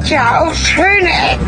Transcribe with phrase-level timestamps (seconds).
[0.00, 1.46] gibt ja auch schöne Ecken.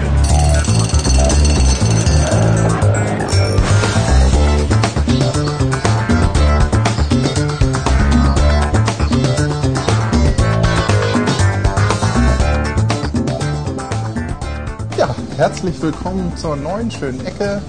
[14.98, 17.62] Ja, herzlich willkommen zur neuen schönen Ecke.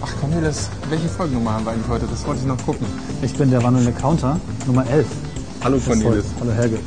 [0.00, 2.06] Ach Cornelis, welche Folgennummer haben wir eigentlich heute?
[2.06, 2.86] Das wollte ich noch gucken.
[3.22, 5.06] Ich bin der wandelnde Counter, Nummer 11.
[5.64, 6.22] Hallo heute.
[6.40, 6.78] Hallo Helge.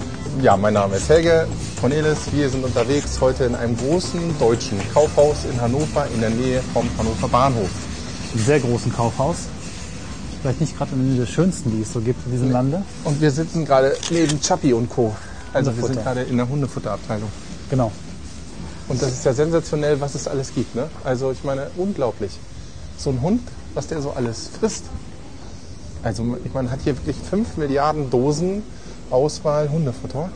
[0.42, 1.48] Ja, mein Name ist Helge.
[1.80, 6.60] Cornelis, wir sind unterwegs heute in einem großen deutschen Kaufhaus in Hannover in der Nähe
[6.74, 7.70] vom Hannover Bahnhof.
[8.34, 9.42] Im sehr großen Kaufhaus.
[10.42, 12.82] Vielleicht nicht gerade eine der schönsten, die es so gibt in diesem Lande.
[13.04, 15.16] Und wir sitzen gerade neben Chappi und Co.
[15.54, 17.30] Also wir sind gerade in der Hundefutterabteilung.
[17.70, 17.92] Genau.
[18.88, 20.74] Und das ist ja sensationell, was es alles gibt.
[20.74, 20.90] Ne?
[21.04, 22.40] Also ich meine, unglaublich.
[22.98, 23.42] So ein Hund,
[23.76, 24.86] was der so alles frisst.
[26.02, 28.64] Also ich meine, hat hier wirklich 5 Milliarden Dosen
[29.12, 30.32] Auswahl Hundefutter.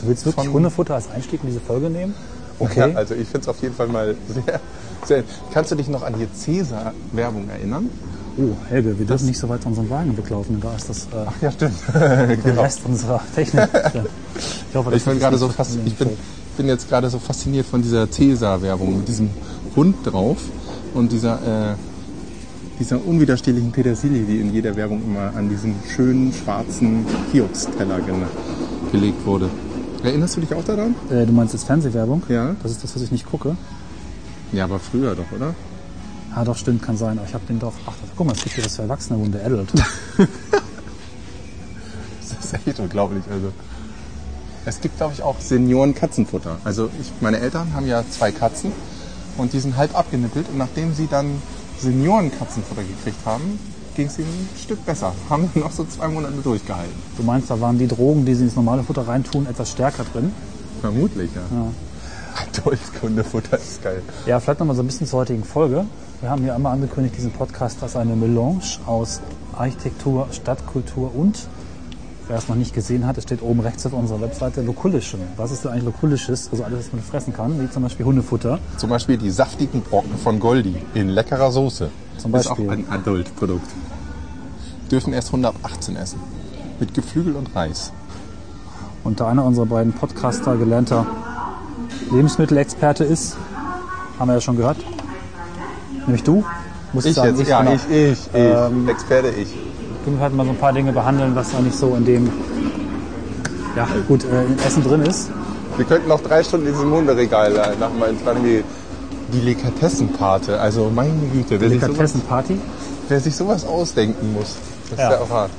[0.00, 2.14] Du willst wirklich Hundefutter als Einstieg in diese Folge nehmen?
[2.58, 2.90] Okay.
[2.90, 4.60] Ja, also ich finde es auf jeden Fall mal sehr,
[5.04, 5.24] sehr...
[5.52, 7.88] Kannst du dich noch an die Cäsar-Werbung erinnern?
[8.36, 10.60] Oh, Helge, wir dürfen nicht so weit unseren Wagen weglaufen.
[10.60, 11.74] Da ist das äh, Ja, stimmt.
[11.92, 13.68] der Rest unserer Technik.
[14.70, 16.10] Ich hoffe, Ich bin gerade so fast, ich bin,
[16.56, 19.30] bin jetzt gerade so fasziniert von dieser Cäsar-Werbung mit diesem
[19.74, 20.38] Hund drauf
[20.94, 21.74] und dieser, äh,
[22.78, 28.14] dieser unwiderstehlichen Petersilie, die in jeder Werbung immer an diesen schönen schwarzen Kiosk-Teller ge
[28.92, 29.50] gelegt wurde.
[30.02, 30.94] Erinnerst du dich auch daran?
[31.10, 32.22] Äh, du meinst jetzt Fernsehwerbung?
[32.28, 32.54] Ja.
[32.62, 33.56] Das ist das, was ich nicht gucke.
[34.52, 35.54] Ja, aber früher doch, oder?
[36.34, 37.18] Ah, doch, stimmt, kann sein.
[37.18, 37.72] Aber ich habe den doch.
[37.86, 39.68] Ach, guck mal, es gibt hier das für erwachsene Hunde, Adult.
[42.20, 43.24] Das ist echt unglaublich.
[43.30, 43.52] Also.
[44.64, 46.58] Es gibt, glaube ich, auch Senioren-Katzenfutter.
[46.64, 48.72] Also ich, meine Eltern haben ja zwei Katzen
[49.36, 50.48] und die sind halb abgenippelt.
[50.50, 51.42] Und nachdem sie dann
[51.80, 53.58] Senioren-Katzenfutter gekriegt haben,
[53.98, 55.12] ging es ihnen ein Stück besser.
[55.28, 56.94] Haben noch so zwei Monate durchgehalten.
[57.16, 60.32] Du meinst, da waren die Drogen, die sie ins normale Futter reintun, etwas stärker drin?
[60.80, 61.42] Vermutlich, ja.
[62.64, 64.00] Dolchkundefutter ist geil.
[64.26, 65.84] Ja, vielleicht nochmal so ein bisschen zur heutigen Folge.
[66.20, 69.20] Wir haben hier einmal angekündigt, diesen Podcast als eine Melange aus
[69.56, 71.48] Architektur, Stadtkultur und,
[72.28, 75.20] wer es noch nicht gesehen hat, es steht oben rechts auf unserer Webseite, Lokulischem.
[75.36, 76.48] Was ist denn eigentlich Lokulisches?
[76.50, 78.58] Also alles, was man fressen kann, wie zum Beispiel Hundefutter.
[78.76, 81.90] Zum Beispiel die saftigen Brocken von Goldi in leckerer Soße.
[82.18, 82.68] Zum Ist Beispiel.
[82.68, 83.66] auch ein Adult-Produkt.
[84.90, 86.20] Dürfen erst 118 essen.
[86.80, 87.92] Mit Geflügel und Reis.
[89.04, 91.06] Und da einer unserer beiden Podcaster gelernter
[92.10, 93.36] Lebensmittelexperte ist,
[94.18, 94.78] haben wir ja schon gehört.
[96.06, 96.44] Nämlich du.
[96.92, 97.74] Muss ich, Ich sagen, jetzt, ja, genau.
[97.74, 98.28] ich, ich, ich.
[98.34, 99.48] Ähm, Experte ich.
[100.08, 102.30] Wir können halt mal so ein paar Dinge behandeln, was eigentlich so in dem,
[103.76, 105.28] ja gut, äh, Essen drin ist.
[105.76, 108.64] Wir könnten noch drei Stunden in diesem Hunderegal äh, nach mal ins die
[109.36, 110.58] Delikatessenpate.
[110.58, 112.58] Also meine Güte, wer Delikatessenparty.
[113.10, 114.56] wer sich sowas ausdenken muss,
[114.88, 115.08] das Ja.
[115.10, 115.50] ist ja auch hart.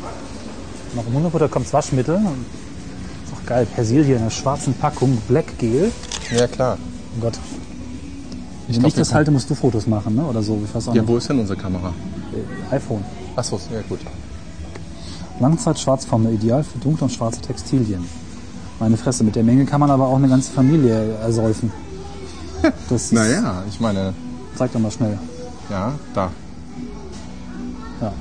[0.95, 2.16] Nach dem Hundefutter kommt Waschmittel.
[2.16, 3.67] Ist auch geil.
[3.75, 5.91] Persilien in einer schwarzen Packung, Black Gel.
[6.35, 6.79] Ja klar.
[7.17, 7.33] Oh Gott.
[8.67, 10.23] Ich Wenn glaub, ich das wir- halte, musst du Fotos machen, ne?
[10.23, 10.59] Oder so.
[10.66, 11.07] Ich weiß auch Ja, nicht.
[11.11, 11.93] wo ist denn unsere Kamera?
[12.71, 13.03] iPhone.
[13.35, 13.99] Achso, ja gut.
[15.39, 18.05] Langzeit-Schwarzformel, ideal für dunkle und schwarze Textilien.
[18.79, 21.72] Meine Fresse, mit der Menge kann man aber auch eine ganze Familie ersäufen.
[22.89, 24.13] Das ist, Naja, ich meine,
[24.55, 25.17] Zeig doch mal schnell.
[25.69, 26.31] ja, da.
[28.01, 28.13] Ja.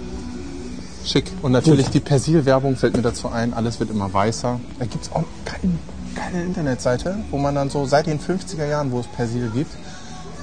[1.05, 1.31] Schick.
[1.43, 3.55] Und natürlich die Persil-Werbung fällt mir dazu ein.
[3.55, 4.61] Alles wird immer weißer.
[4.79, 5.79] Da gibt es auch kein,
[6.15, 9.73] keine Internetseite, wo man dann so seit den 50er Jahren, wo es Persil gibt,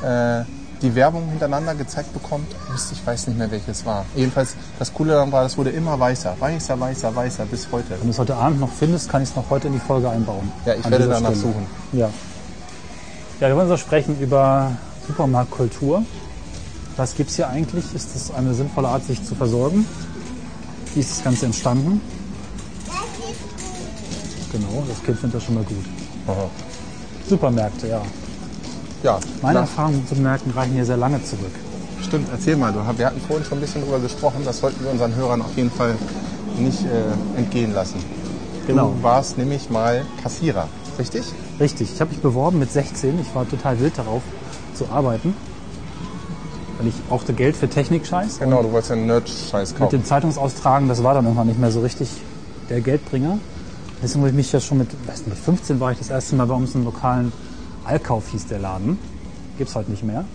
[0.03, 0.43] äh,
[0.81, 2.47] die Werbung hintereinander gezeigt bekommt.
[2.91, 4.05] Ich weiß nicht mehr, welches war.
[4.15, 6.35] Jedenfalls, das Coole daran war, das wurde immer weißer.
[6.39, 7.91] Weißer, weißer, weißer bis heute.
[7.91, 10.09] Wenn du es heute Abend noch findest, kann ich es noch heute in die Folge
[10.09, 10.51] einbauen.
[10.65, 11.35] Ja, ich werde danach Stelle.
[11.35, 11.67] suchen.
[11.93, 12.09] Ja.
[13.39, 14.71] Ja, wir wollen so sprechen über
[15.07, 16.03] Supermarktkultur.
[16.97, 17.93] Was gibt es hier eigentlich?
[17.93, 19.85] Ist das eine sinnvolle Art, sich zu versorgen?
[20.93, 21.99] Wie ist das Ganze entstanden?
[24.51, 25.83] Genau, das Kind findet das schon mal gut.
[26.27, 26.49] Aha.
[27.27, 28.01] Supermärkte, ja.
[29.05, 31.51] Ja, Meine Erfahrungen mit Supermärkten reichen hier sehr lange zurück.
[32.01, 32.27] stimmt.
[32.31, 32.73] Erzähl mal.
[32.73, 34.41] Du, wir hatten vorhin schon ein bisschen drüber gesprochen.
[34.43, 35.93] Das sollten wir unseren Hörern auf jeden Fall
[36.57, 37.97] nicht äh, entgehen lassen.
[38.65, 38.95] Genau.
[38.97, 41.23] Du warst nämlich mal Kassierer, richtig?
[41.59, 43.19] Richtig, ich habe mich beworben mit 16.
[43.21, 44.23] Ich war total wild darauf
[44.73, 45.35] zu arbeiten.
[46.79, 48.39] Weil ich brauchte Geld für Technikscheiß.
[48.39, 49.97] Genau, du wolltest ja einen Nerd-Scheiß Mit kaufen.
[49.99, 52.09] dem Zeitungsaustragen, das war dann irgendwann nicht mehr so richtig
[52.71, 53.37] der Geldbringer.
[54.01, 56.47] Deswegen habe ich mich ja schon mit, weiß nicht, 15 war ich das erste Mal
[56.47, 57.31] bei uns im lokalen
[57.85, 58.97] Allkauf, hieß der Laden.
[59.57, 60.25] Gibt's heute nicht mehr.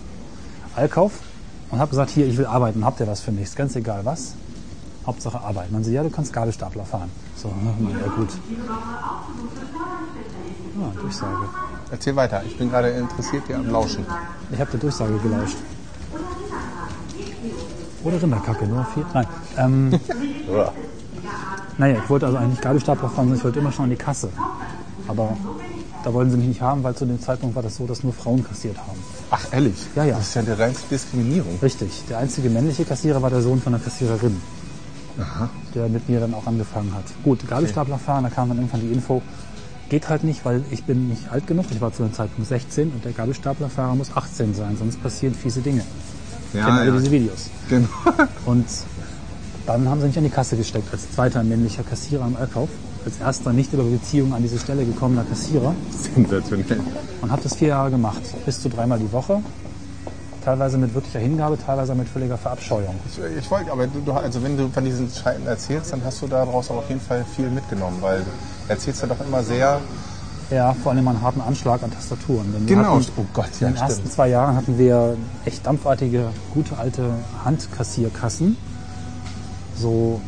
[0.75, 1.11] Allkauf.
[1.69, 3.43] Und habe gesagt, hier, ich will arbeiten, habt ihr was für mich?
[3.43, 4.33] Ist ganz egal was.
[5.05, 5.71] Hauptsache Arbeit.
[5.71, 7.09] Man sagt, ja, du kannst Gabelstapler fahren.
[7.35, 8.29] So, ne, ja gut.
[10.79, 11.49] Ah, Durchsage.
[11.91, 12.41] Erzähl weiter.
[12.45, 14.05] Ich bin gerade interessiert hier am Lauschen.
[14.51, 15.57] Ich habe der Durchsage gelauscht.
[18.03, 19.05] Oder Rinderkacke, nur viel.
[19.13, 19.27] Nein.
[19.57, 19.89] Ähm,
[21.77, 24.29] naja, ich wollte also eigentlich Gabelstapler fahren, sondern ich wollte immer schon an die Kasse.
[25.07, 25.35] Aber
[26.03, 28.13] Da wollten sie mich nicht haben, weil zu dem Zeitpunkt war das so, dass nur
[28.13, 28.97] Frauen kassiert haben.
[29.29, 29.75] Ach, ehrlich?
[29.95, 30.17] Ja, ja.
[30.17, 31.59] Das ist ja eine reinste Diskriminierung.
[31.61, 31.89] Richtig.
[32.09, 34.41] Der einzige männliche Kassierer war der Sohn von der Kassiererin,
[35.75, 37.03] der mit mir dann auch angefangen hat.
[37.23, 39.21] Gut, Gabelstapler fahren, da kam dann irgendwann die Info,
[39.89, 41.65] geht halt nicht, weil ich bin nicht alt genug.
[41.69, 45.61] Ich war zu dem Zeitpunkt 16 und der Gabelstaplerfahrer muss 18 sein, sonst passieren fiese
[45.61, 45.83] Dinge.
[46.53, 46.91] Ja, Kennen ja.
[46.97, 47.49] diese Videos.
[47.69, 47.87] Genau.
[48.45, 48.65] Und
[49.67, 52.69] dann haben sie mich an die Kasse gesteckt, als zweiter männlicher Kassierer im Einkauf.
[53.05, 55.73] Als erster nicht über Beziehung an diese Stelle gekommener Kassierer.
[56.13, 56.79] Sensationell.
[57.21, 58.21] Und habe das vier Jahre gemacht.
[58.45, 59.39] Bis zu dreimal die Woche.
[60.45, 62.95] Teilweise mit wirklicher Hingabe, teilweise mit völliger Verabscheuung.
[63.07, 66.21] Ich, ich wollte, aber du, du, also wenn du von diesen Scheinen erzählst, dann hast
[66.21, 68.25] du daraus auch auf jeden Fall viel mitgenommen, weil du
[68.67, 69.79] erzählst ja doch immer sehr.
[70.49, 72.51] Ja, vor allem einen harten Anschlag an Tastaturen.
[72.53, 72.95] Denn Genau.
[72.95, 74.13] hatten- Oh Gott, In ja, den ersten stimmt.
[74.13, 75.15] zwei Jahren hatten wir
[75.45, 77.03] echt dampfartige, gute alte
[77.45, 78.57] Handkassierkassen.
[79.77, 80.19] So,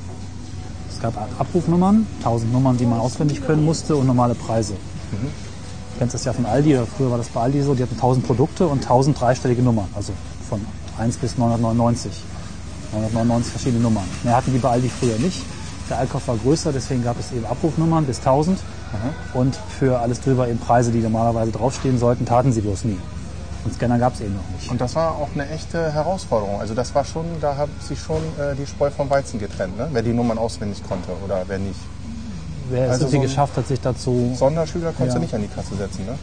[1.04, 4.74] gab Abrufnummern, 1000 Nummern, die man auswendig können musste und normale Preise.
[5.12, 5.28] Mhm.
[5.28, 7.96] Du kennst das ja von Aldi, oder früher war das bei Aldi so, die hatten
[7.96, 10.14] 1000 Produkte und 1000 dreistellige Nummern, also
[10.50, 10.66] von
[10.98, 12.12] 1 bis 999.
[12.94, 14.06] 999 verschiedene Nummern.
[14.24, 15.44] Mehr hatten die bei Aldi früher nicht.
[15.90, 18.58] Der Einkauf war größer, deswegen gab es eben Abrufnummern bis 1000
[19.34, 22.98] und für alles drüber eben Preise, die normalerweise draufstehen sollten, taten sie bloß nie.
[23.66, 24.70] Und Scanner gab es eben noch nicht.
[24.70, 26.60] Und das war auch eine echte Herausforderung.
[26.60, 29.88] Also das war schon, da hat sich schon äh, die Spreu vom Weizen getrennt, ne?
[29.92, 31.80] wer die Nummern auswendig konnte oder wer nicht.
[32.70, 35.14] Wer es Also irgendwie so geschafft hat, sich dazu, Sonderschüler konntest Ja.
[35.16, 36.18] du nicht an die Kasse setzen, ne?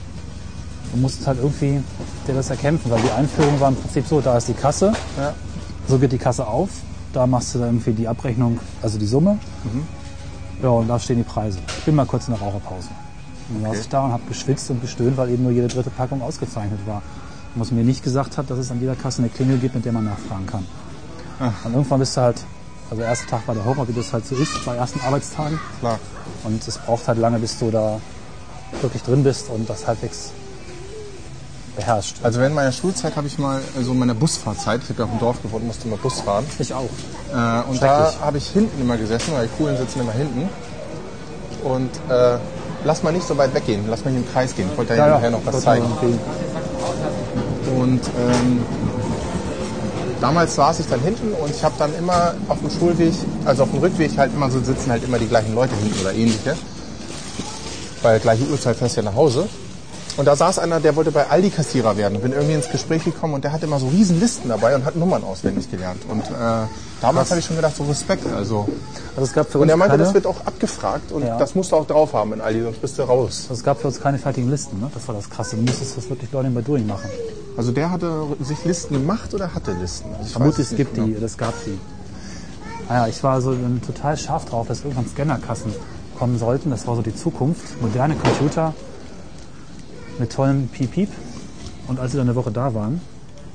[0.93, 1.83] du musstest halt irgendwie
[2.27, 5.33] dir das erkämpfen, weil die Einführung war im Prinzip so, da ist die Kasse, Ja.
[5.89, 6.69] so geht die Kasse auf,
[7.13, 9.39] da machst du dann irgendwie die Abrechnung, also die Summe.
[9.65, 9.87] Mhm.
[10.63, 11.59] Ja, und da stehen die Preise.
[11.79, 12.89] Ich bin mal kurz in der Raucherpause.
[13.49, 15.91] Und dann saß ich da und habe geschwitzt und gestöhnt, weil eben nur jede dritte
[15.91, 17.03] Packung ausgezeichnet war.
[17.55, 19.93] Was mir nicht gesagt hat, dass es an jeder Kasse eine Klingel gibt, mit der
[19.93, 20.67] man nachfragen kann.
[21.41, 21.53] Ah.
[21.65, 22.45] Und irgendwann bist du halt,
[22.91, 25.59] also der erste Tag war der Horror, wie das halt so ist, bei ersten Arbeitstagen.
[25.81, 25.99] Klar.
[26.45, 27.99] Und es braucht halt lange, bis du da
[28.83, 30.31] wirklich drin bist und das halbwegs
[31.77, 32.17] beherrscht.
[32.23, 35.11] Also während meiner Schulzeit habe ich mal, also in meiner Busfahrzeit, ich habe ja auf
[35.11, 36.45] dem Dorf gewohnt, musste immer Bus fahren.
[36.59, 36.89] Ich auch.
[37.33, 40.49] Äh, und da habe ich hinten immer gesessen, weil die Coolen sitzen immer hinten.
[41.65, 42.39] Und äh,
[42.85, 44.69] lass mal nicht so weit weggehen, lass mal hier im Kreis gehen.
[44.71, 45.85] Ich wollte ja, nachher noch was zeigen.
[47.67, 48.63] Und ähm,
[50.21, 53.71] damals saß ich dann hinten und ich habe dann immer auf dem Schulweg, also auf
[53.71, 56.57] dem Rückweg halt immer so sitzen halt immer die gleichen Leute hinten oder ähnliche.
[58.03, 59.49] Weil gleiche Uhrzeit fährst du ja nach Hause.
[60.21, 62.17] Und da saß einer, der wollte bei Aldi Kassierer werden.
[62.17, 64.85] Ich bin irgendwie ins Gespräch gekommen und der hatte immer so riesen Listen dabei und
[64.85, 66.03] hat Nummern auswendig gelernt.
[66.07, 66.67] Und äh,
[67.01, 68.27] damals habe ich schon gedacht, so Respekt.
[68.37, 68.69] Also.
[69.17, 71.39] Also es gab für Und uns er meinte, keine, das wird auch abgefragt und Ja.
[71.39, 73.47] das musst du auch drauf haben in Aldi, sonst bist du raus.
[73.49, 74.79] also es gab für uns keine fertigen Listen.
[74.79, 74.91] Ne?
[74.93, 75.57] Das war das Krasse.
[75.57, 77.09] Du musstest das wirklich Learning by Doing machen.
[77.57, 80.11] Also der hatte sich Listen gemacht oder hatte Listen?
[80.19, 81.07] Also Vermutlich es gibt genau.
[81.07, 81.79] die, das gab die.
[82.91, 83.57] Naja, ich war so
[83.87, 85.73] total scharf drauf, dass irgendwann Scannerkassen
[86.19, 86.69] kommen sollten.
[86.69, 87.81] Das war so die Zukunft.
[87.81, 88.75] Moderne Computer
[90.21, 91.09] mit tollem Piep-Piep.
[91.89, 93.01] Und als sie dann eine Woche da waren,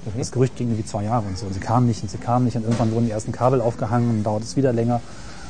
[0.06, 0.19] Mhm.
[0.19, 1.45] das Gerücht ging irgendwie zwei Jahre und so.
[1.47, 2.56] Und sie kamen nicht und sie kamen nicht.
[2.57, 5.01] Und irgendwann wurden die ersten Kabel aufgehangen und dann dauert es wieder länger.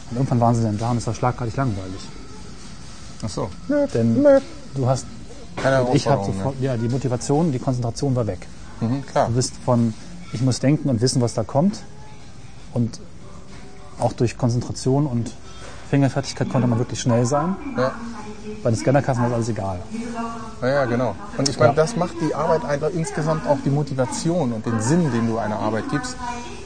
[0.09, 1.99] Und irgendwann waren sie dann da und es war schlagartig langweilig.
[3.23, 3.49] Ach so.
[3.93, 4.39] Denn Nö.
[4.75, 5.05] du hast,
[5.57, 8.47] Keine ich habe sofort, ja, die Motivation, die Konzentration war weg.
[8.81, 9.27] Mhm, klar.
[9.27, 9.93] Du bist von,
[10.31, 11.81] ich muss denken und wissen, was da kommt.
[12.73, 12.99] Und
[13.99, 15.31] auch durch Konzentration und
[15.89, 17.55] Fingerfertigkeit konnte man wirklich schnell sein.
[17.77, 17.91] Ja.
[18.63, 19.79] Bei den Scannerkassen war alles egal.
[20.61, 21.15] Ja, ja, genau.
[21.37, 21.75] Und ich meine, Ja.
[21.75, 25.59] das macht die Arbeit einfach insgesamt auch die Motivation und den Sinn, den du einer
[25.59, 26.15] Arbeit gibst.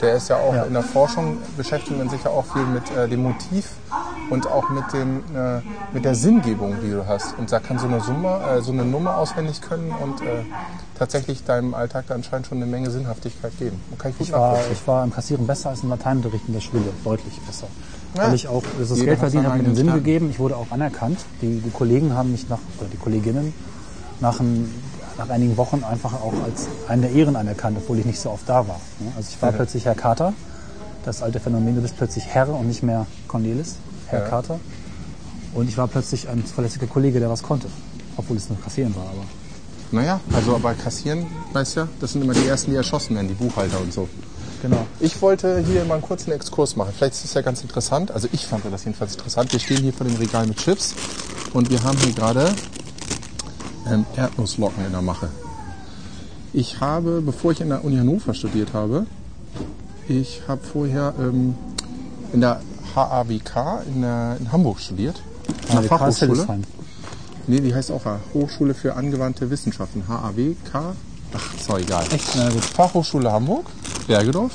[0.01, 0.63] Der ist ja auch Ja.
[0.63, 3.71] in der Forschung beschäftigt man sich ja auch viel mit äh, dem Motiv
[4.29, 7.37] und auch mit dem äh, mit der Sinngebung, die du hast.
[7.37, 10.43] Und da kann so eine Summe, äh, so eine Nummer auswendig können und äh,
[10.97, 13.81] tatsächlich deinem Alltag da anscheinend schon eine Menge Sinnhaftigkeit geben.
[13.89, 16.53] Und kann ich gut Ich war, ich war im Kassieren besser als im Lateinunterricht in
[16.53, 17.67] der Schule, deutlich besser.
[18.15, 18.27] Ja.
[18.27, 19.97] Weil ich auch, das Jeder Geld verdient hat mir den Sinn Stern.
[19.99, 20.29] gegeben.
[20.31, 21.19] Ich wurde auch anerkannt.
[21.41, 23.53] Die, die Kollegen haben mich nach, oder die Kolleginnen
[24.19, 24.69] nach, ein,
[25.17, 28.47] nach einigen Wochen einfach auch als einen der Ehren anerkannt, obwohl ich nicht so oft
[28.49, 28.79] da war.
[29.15, 29.55] Also ich war Ja.
[29.57, 30.33] plötzlich Herr Carter.
[31.05, 33.75] Das alte Phänomen, du bist plötzlich Herr und nicht mehr Cornelis,
[34.07, 34.27] Herr Ja.
[34.27, 34.59] Carter.
[35.53, 37.67] Und ich war plötzlich ein verlässlicher Kollege, der was konnte.
[38.17, 39.23] Obwohl es nur Kassieren war, aber.
[39.91, 43.33] Naja, also aber kassieren, weißt ja, das sind immer die ersten, die erschossen werden, die
[43.33, 44.07] Buchhalter und so.
[44.61, 44.85] Genau.
[44.99, 46.93] Ich wollte hier mal einen kurzen Exkurs machen.
[46.95, 48.11] Vielleicht ist es ja ganz interessant.
[48.11, 49.53] Also ich fand das jedenfalls interessant.
[49.53, 50.95] Wir stehen hier vor dem Regal mit Chips
[51.53, 52.53] und wir haben hier gerade
[53.89, 55.29] ähm, Erdnusslocken in der Mache.
[56.51, 59.05] Ich habe, bevor ich in der Uni Hannover studiert habe,
[60.07, 61.55] ich habe vorher ähm,
[62.33, 62.61] in der
[62.95, 65.21] HAWK in, der, in Hamburg studiert.
[65.69, 66.63] In der Fachhochschule.
[67.47, 68.01] Nee, die heißt auch
[68.33, 70.03] Hochschule für angewandte Wissenschaften.
[70.07, 70.95] HAWK.
[71.33, 72.05] Ach, ist auch egal.
[72.11, 72.35] Echt?
[72.35, 72.65] Na gut.
[72.65, 73.65] Fachhochschule Hamburg,
[74.09, 74.53] Bergedorf,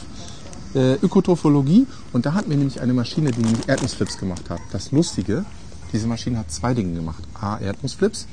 [0.74, 1.86] äh, Ökotrophologie.
[2.12, 4.58] Und da hatten wir nämlich eine Maschine, die nämlich Erdnussflips gemacht hat.
[4.72, 5.44] Das Lustige,
[5.92, 7.22] diese Maschine hat zwei Dinge gemacht.
[7.40, 8.26] A, Erdnussflips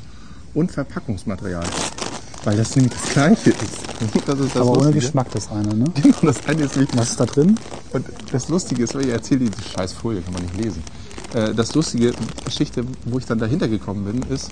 [0.56, 1.64] und Verpackungsmaterial.
[2.44, 3.60] Weil das nämlich das Gleiche ist.
[4.26, 5.00] Das ist das Aber ohne Lustige.
[5.02, 5.86] Geschmack das eine, ne?
[6.02, 7.56] Genau, das eine ist nicht Was ist da drin?
[7.94, 10.82] und das Lustige ist, weil ich erzähle diese scheiß Folie, kann man nicht lesen.
[11.36, 12.14] Äh, Das lustige
[12.44, 14.50] Geschichte, wo ich dann dahinter gekommen bin, ist,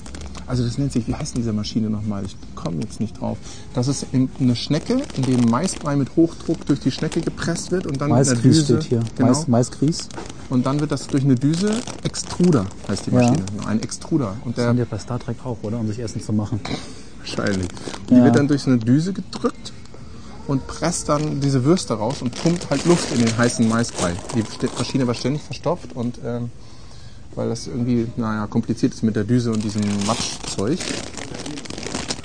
[0.50, 2.26] also das nennt sich, wie heißt denn diese Maschine nochmal?
[2.26, 3.38] Ich komme jetzt nicht drauf.
[3.74, 7.86] Das ist in- eine Schnecke, in dem Maisbrei mit Hochdruck durch die Schnecke gepresst wird
[7.86, 8.66] und dann mit einer Maisgrieß Düse.
[8.82, 9.00] steht hier.
[9.16, 10.10] Genau, Mais, Maisgrieß.
[10.50, 11.72] und dann wird das durch eine Düse
[12.04, 13.22] Extruder, heißt die Ja.
[13.22, 13.44] Maschine.
[13.68, 14.36] Ein Extruder.
[14.44, 15.80] Und der Sind ja bei Star Trek auch, oder?
[15.80, 16.60] Um sich Essen zu machen.
[17.20, 17.68] Wahrscheinlich.
[18.10, 18.24] Die Ja.
[18.26, 19.72] wird dann durch so eine Düse gedrückt
[20.48, 24.14] und presst dann diese Würste raus und pumpt halt Luft in den heißen Maisbrei.
[24.36, 24.44] Die
[24.78, 26.50] Maschine war ständig verstopft und ähm,
[27.36, 30.80] weil das irgendwie, naja, kompliziert ist mit der Düse und diesem Matschzeug.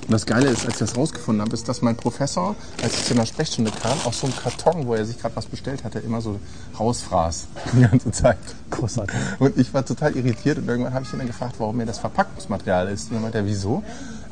[0.07, 3.05] Und das Geile ist, als ich das rausgefunden habe, ist, dass mein Professor, als ich
[3.05, 5.99] zu einer Sprechstunde kam, aus so einem Karton, wo er sich gerade was bestellt hatte,
[6.01, 6.39] immer so
[6.79, 8.37] rausfraß die ganze Zeit.
[8.71, 9.17] Großartig.
[9.39, 11.99] Und ich war total irritiert und irgendwann habe ich ihn dann gefragt, warum mir das
[12.01, 13.09] Verpackungsmaterial ist.
[13.09, 13.83] Und dann meinte er, wieso?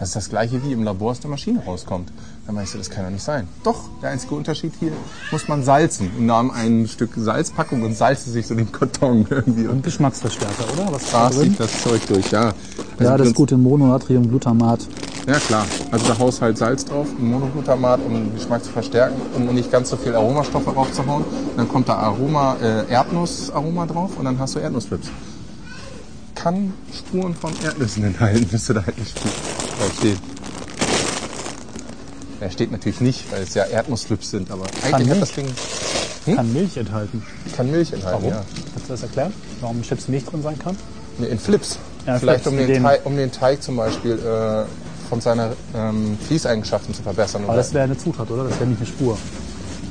[0.03, 2.11] Das ist das gleiche wie im Labor aus der Maschine rauskommt.
[2.45, 3.47] Dann ich so, das kann doch nicht sein.
[3.63, 4.91] Doch, der einzige Unterschied hier
[5.31, 6.11] muss man salzen.
[6.19, 9.69] Und nahm ein Stück Salzpackung und salzte sich so den Karton irgendwie.
[9.69, 10.93] Und Geschmacksverstärker, oder?
[10.93, 12.47] Was da sich das Zeug durch, ja.
[12.99, 14.81] Also Ja, das gute Mononatriumglutamat.
[15.29, 19.55] Ja klar, also da haust halt Salz drauf, Monoglutamat, um den Geschmack zu verstärken, um
[19.55, 21.25] nicht ganz so viel Aromastoffe raufzuhauen.
[21.57, 25.11] Dann kommt da Aroma, äh, Erdnussaroma drauf und dann hast du Erdnussflips.
[26.35, 30.19] Kann Spuren von Erdnüssen enthalten, müsste da halt nicht drauf stehen.
[32.41, 35.47] Ja, steht natürlich nicht, weil es ja Erdnussflips sind, aber eigentlich hat das Ding
[36.35, 37.23] Kann Milch enthalten.
[37.57, 38.27] kann Milch enthalten.
[38.29, 38.43] Ja.
[38.75, 39.33] Kannst du das erklären?
[39.61, 40.77] Warum in Chips Milch drin sein kann?
[41.19, 41.79] Nee, in Flips.
[42.07, 44.65] Ja, Vielleicht Flips, um den, Teig, um den Teig zum Beispiel äh,
[45.09, 47.45] von seiner ähm, Fließeigenschaften zu verbessern.
[47.47, 48.45] Aber das wäre eine Zutat, oder?
[48.45, 49.17] Das wäre nicht eine Spur.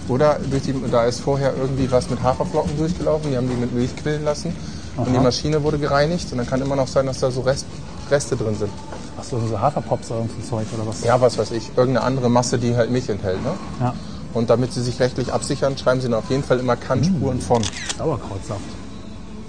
[0.09, 3.73] Oder durch die, da ist vorher irgendwie was mit Haferflocken durchgelaufen, die haben die mit
[3.73, 4.53] Milch quillen lassen
[4.97, 5.23] und die Aha.
[5.23, 7.65] Maschine wurde gereinigt und dann kann immer noch sein, dass da so Rest,
[8.09, 8.71] Reste drin sind.
[9.17, 11.03] Achso, so Haferpops oder so Zeug oder was?
[11.03, 13.43] Ja, was weiß ich, irgendeine andere Masse, die halt Milch enthält.
[13.43, 13.53] Ne?
[13.79, 13.93] Ja.
[14.33, 17.61] Und damit sie sich rechtlich absichern, schreiben sie dann auf jeden Fall immer Kannspuren von.
[17.97, 18.61] Sauerkrautsaft.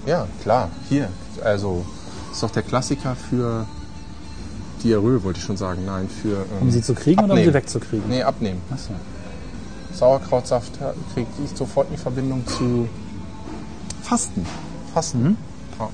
[0.05, 1.07] Ja, klar, hier.
[1.43, 1.85] Also,
[2.31, 3.65] ist doch der Klassiker für
[4.83, 5.85] Diarrhoe, wollte ich schon sagen.
[5.85, 6.35] Nein, für.
[6.35, 7.47] Ähm, Um sie zu kriegen oder um abnehmen.
[7.49, 8.09] sie wegzukriegen?
[8.09, 8.61] Nee, abnehmen.
[8.69, 8.91] Achso.
[9.93, 10.73] Sauerkrautsaft
[11.13, 12.89] kriegt die sofort die Verbindung zu
[14.01, 14.45] Fasten.
[14.93, 15.23] Fasten.
[15.23, 15.37] Mhm.
[15.79, 15.89] Ja.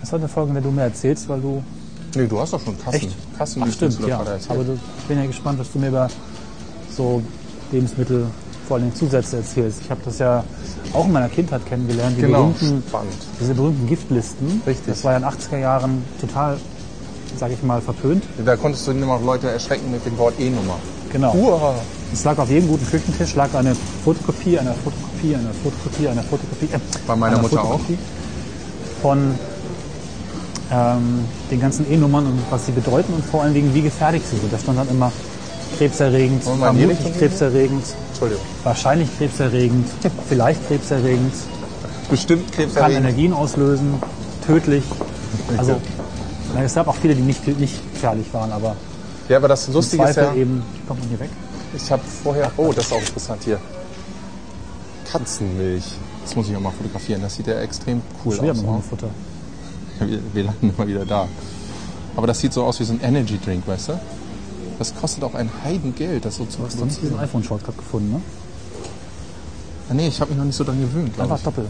[0.00, 1.62] Das ist eine Folge, in der du mir erzählst, weil du.
[2.16, 2.96] Nee, du hast doch schon Kassen.
[2.96, 3.16] Echt?
[3.36, 4.20] Kassen, Ach, stimmt, ja.
[4.48, 6.08] Aber du, ich bin ja gespannt, was du mir über
[6.94, 7.22] so
[7.72, 8.26] Lebensmittel,
[8.68, 9.80] vor allem Zusätze erzählst.
[9.82, 10.44] Ich habe das ja
[10.92, 13.12] auch in meiner Kindheit kennengelernt, die genau, berühmten spannend.
[13.40, 14.62] diese berühmten Giftlisten.
[14.66, 14.86] Richtig.
[14.86, 16.56] Das war ja in den 80er Jahren total,
[17.36, 18.24] sage ich mal, verpönt.
[18.44, 20.76] Da konntest du immer Leute erschrecken mit dem Wort E-Nummer.
[21.12, 21.34] Genau.
[21.34, 21.74] Uah.
[22.12, 26.66] Es lag auf jedem guten Küchentisch lag eine Fotokopie, eine Fotokopie, eine Fotokopie, eine Fotokopie.
[26.66, 27.72] Äh, Bei meiner einer Mutter auch.
[27.72, 27.98] Fotokopie
[29.02, 29.34] Von
[30.72, 34.36] ähm, den ganzen E-Nummern und was sie bedeuten und vor allen Dingen, wie gefährlich sie
[34.36, 34.52] sind.
[34.52, 35.12] Da stand dann immer
[35.78, 37.84] krebserregend, vermutlich krebserregend,
[38.62, 39.86] wahrscheinlich krebserregend,
[40.28, 41.32] vielleicht krebserregend,
[42.10, 42.98] Bestimmt kann krebserregend.
[42.98, 43.94] Energien auslösen,
[44.46, 44.84] tödlich.
[45.56, 45.80] Also
[46.54, 48.76] na, es gab auch viele, die nicht, nicht gefährlich waren, aber
[49.28, 51.30] Ja, aber das Lustige ist ja, eben, kommt man hier weg.
[51.74, 53.58] ich habe vorher, oh, das ist auch interessant hier.
[55.10, 55.84] Katzenmilch.
[56.22, 57.22] Das muss ich auch mal fotografieren.
[57.22, 58.58] Das sieht ja extrem cool Schwer aus.
[58.58, 58.72] mit auch.
[58.72, 59.08] Hundefutter.
[60.00, 61.28] Wir, landen immer wieder da.
[62.16, 64.00] Aber das sieht so aus wie so ein Energy Drink, weißt du?
[64.78, 68.20] Das kostet auch ein Heidengeld, das so zu Du hast nicht diesen iPhone-Shortcut gefunden, ne?
[69.88, 71.42] Ah, Nee, ich habe mich noch nicht so dran gewöhnt, Einfach ich.
[71.44, 71.68] doppelt.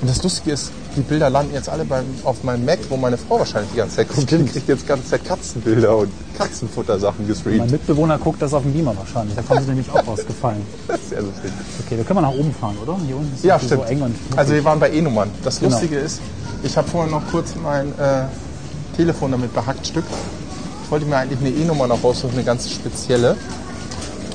[0.00, 3.16] Und das Lustige ist, die Bilder landen jetzt alle beim, auf meinem Mac, wo meine
[3.16, 4.30] Frau wahrscheinlich die ganze Zeit guckt.
[4.30, 7.70] Die kriegt jetzt ganze Zeit Katzenbilder und Katzenfuttersachen Mein gestreamt.
[7.70, 9.34] Mitbewohner guckt das auf dem Beamer wahrscheinlich.
[9.36, 10.62] Da kommen sie nämlich auch rausgefallen.
[10.88, 11.50] Das ist sehr lustig.
[11.84, 12.96] Okay, wir können mal nach oben fahren, oder?
[13.06, 13.82] Hier unten ist Ja, es stimmt.
[13.82, 15.30] so eng und Also wir waren bei E-Nummern.
[15.42, 15.72] Das Genau.
[15.72, 16.20] Lustige ist,
[16.62, 18.24] ich habe vorher noch kurz mein äh,
[18.96, 20.04] Telefon damit behackt Stück.
[20.84, 23.36] Ich wollte mir eigentlich eine E-Nummer noch raussuchen, eine ganz spezielle.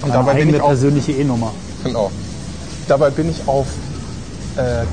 [0.01, 1.51] Und eine dabei bin eigene ich auf persönliche E-Nummer.
[1.84, 2.12] Genau.
[2.88, 3.68] Dabei bin ich auf
[4.58, 4.84] äh,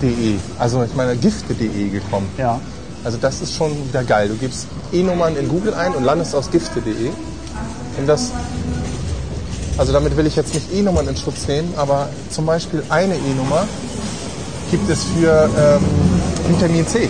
[0.00, 2.28] gift.de, also ich meine gifte.de gekommen.
[2.38, 2.60] Ja.
[3.04, 4.28] Also das ist schon wieder geil.
[4.28, 7.10] Du gibst E-Nummern in Google ein und landest aus gifte.de.
[7.98, 8.30] Und das,
[9.78, 13.66] also damit will ich jetzt nicht E-Nummern in Schutz nehmen, aber zum Beispiel eine E-Nummer
[14.70, 15.82] gibt es für ähm,
[16.48, 17.08] Vitamin C.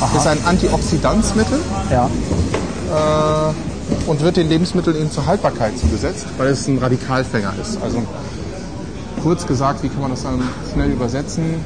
[0.00, 1.58] Das ist ein Antioxidanzmittel
[1.90, 2.08] Ja.
[4.06, 7.78] und wird den Lebensmitteln eben zur Haltbarkeit zugesetzt, weil es ein Radikalfänger ist.
[7.82, 8.02] Also
[9.22, 10.42] kurz gesagt, wie kann man das dann
[10.72, 11.64] schnell übersetzen?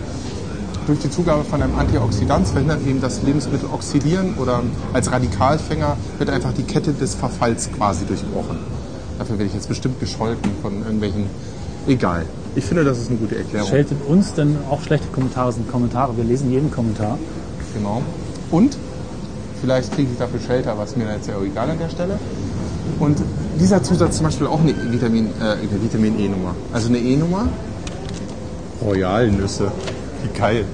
[0.86, 4.62] Durch die Zugabe von einem Antioxidant verhindert eben das Lebensmittel oxidieren oder
[4.92, 8.58] als Radikalfänger wird einfach die Kette des Verfalls quasi durchbrochen.
[9.18, 11.26] Dafür werde ich jetzt bestimmt gescholten von irgendwelchen.
[11.86, 12.26] Egal.
[12.54, 13.68] Ich finde, das ist eine gute Erklärung.
[13.68, 16.16] Scheltet uns denn auch schlechte Kommentare sind Kommentare.
[16.16, 17.18] Wir lesen jeden Kommentar.
[17.74, 18.02] Genau.
[18.50, 18.76] Und
[19.64, 22.18] Vielleicht kriege ich dafür Shelter, was mir jetzt ja auch egal an der Stelle.
[22.98, 23.16] Und
[23.58, 26.54] dieser Zusatz zum Beispiel auch eine Vitamin, äh, eine Vitamin E-Nummer.
[26.70, 27.48] Also eine E-Nummer.
[28.82, 29.72] Royalnüsse.
[30.24, 30.64] Wie geil.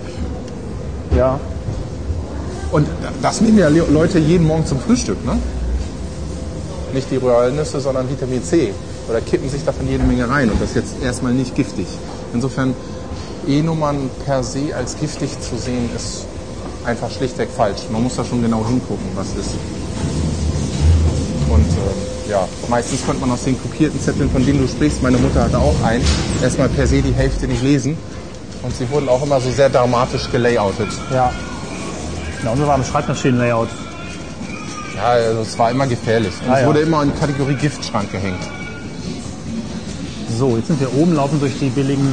[1.16, 1.38] Ja.
[2.72, 2.86] Und
[3.20, 5.36] das nehmen ja Le- Leute jeden Morgen zum Frühstück, ne?
[6.94, 8.72] Nicht die Royalnüsse, sondern Vitamin C.
[9.08, 10.50] Oder kippen sich davon jede Menge rein.
[10.50, 11.86] Und das ist jetzt erstmal nicht giftig.
[12.32, 12.74] Insofern
[13.48, 16.26] E-Nummern per se als giftig zu sehen, ist
[16.84, 17.82] einfach schlichtweg falsch.
[17.90, 19.54] Man muss da schon genau hingucken, was ist.
[21.48, 25.18] Und ähm, ja, meistens konnte man aus den kopierten Zetteln, von denen du sprichst, meine
[25.18, 26.04] Mutter hatte auch einen,
[26.40, 27.96] erstmal per se die Hälfte nicht lesen.
[28.62, 30.88] Und sie wurden auch immer so sehr dramatisch gelayoutet.
[31.12, 31.32] Ja.
[32.50, 33.68] Und wir waren im Schreibmaschinen-Layout.
[34.96, 36.32] Ja, also es war immer gefährlich.
[36.44, 36.66] Und Ah, es ja.
[36.66, 38.40] wurde immer in die Kategorie Giftschrank gehängt.
[40.38, 42.12] So, jetzt sind wir oben, laufen durch die billigen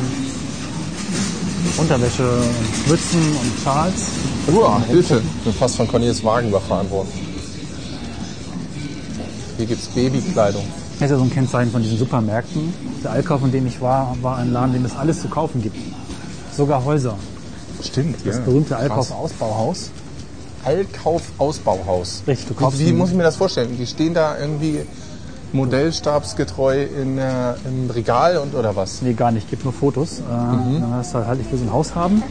[1.78, 2.24] Unterwäsche
[2.88, 3.94] Mützen und Schals.
[4.48, 5.22] Uah, Hilfe.
[5.40, 7.10] Ich bin fast von Cornelis Wagen überfahren worden.
[9.58, 10.64] Hier gibt's Babykleidung.
[11.00, 12.74] Das ist ja so ein Kennzeichen von diesen Supermärkten.
[13.04, 15.62] Der Allkauf, in dem ich war, war ein Laden, in dem es alles zu kaufen
[15.62, 15.78] gibt.
[16.58, 17.14] Sogar Häuser.
[17.84, 19.92] Stimmt, Das berühmte Allkauf-Ausbauhaus.
[20.66, 22.24] Allkauf-Ausbauhaus.
[22.26, 23.78] Richtig, du kaufst Wie, wie ein- muss ich mir das vorstellen?
[23.78, 24.82] Die stehen da irgendwie
[25.54, 29.04] modellstabsgetreu in, der- im Regal und oder was?
[29.04, 29.50] Nee, gar nicht.
[29.50, 30.20] Gibt nur Fotos.
[30.20, 32.24] Äh, Dann hast du halt, ich will so ein Haus haben.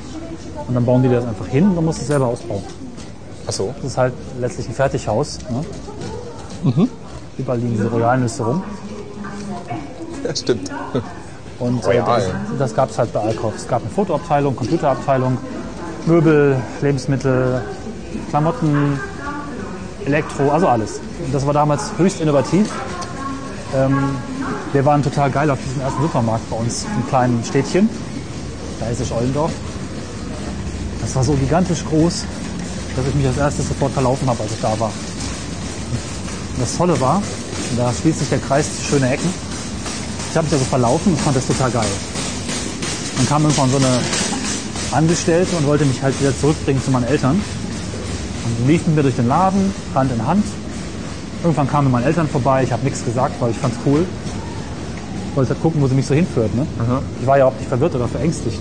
[0.67, 2.63] Und dann bauen die das einfach hin und dann musst du es selber ausbauen.
[3.47, 3.73] Ach so.
[3.81, 5.39] Das ist halt letztlich ein Fertighaus.
[5.49, 5.65] Ne?
[7.39, 8.63] Überall liegen diese Royalnüsse rum.
[10.25, 10.69] Ja, stimmt.
[11.59, 12.25] Und äh, das,
[12.59, 13.55] das gab es halt bei Allkauf.
[13.57, 15.39] Es gab eine Fotoabteilung, Computerabteilung,
[16.07, 17.63] Möbel, Lebensmittel,
[18.31, 19.01] Klamotten,
[20.05, 21.01] Elektro, also alles.
[21.25, 22.71] Und das war damals höchst innovativ.
[23.75, 23.97] Ähm,
[24.73, 27.89] wir waren total geil auf diesem ersten Supermarkt bei uns im kleinen Städtchen,
[28.81, 29.51] Geisisch-Ollendorf.
[31.01, 32.25] Das war so gigantisch groß,
[32.97, 34.91] dass ich mich als erstes sofort verlaufen habe, als ich da war.
[36.53, 37.17] Und das Tolle war,
[37.71, 39.33] und da schließt sich der Kreis zu schöne Ecken,
[40.37, 41.89] ich habe mich also verlaufen und fand das total geil.
[43.17, 43.89] Dann kam irgendwann so eine
[44.93, 47.41] Angestellte und wollte mich halt wieder zurückbringen zu meinen Eltern.
[48.45, 50.45] Und lief mit mir durch den Laden, Hand in Hand.
[51.43, 54.05] Irgendwann kamen meine Eltern vorbei, ich habe nichts gesagt, weil ich fand's cool.
[55.37, 56.55] Wollte halt gucken, wo sie mich so hinführt.
[56.55, 56.67] Ne?
[57.19, 58.61] Ich war ja auch nicht verwirrt oder verängstigt.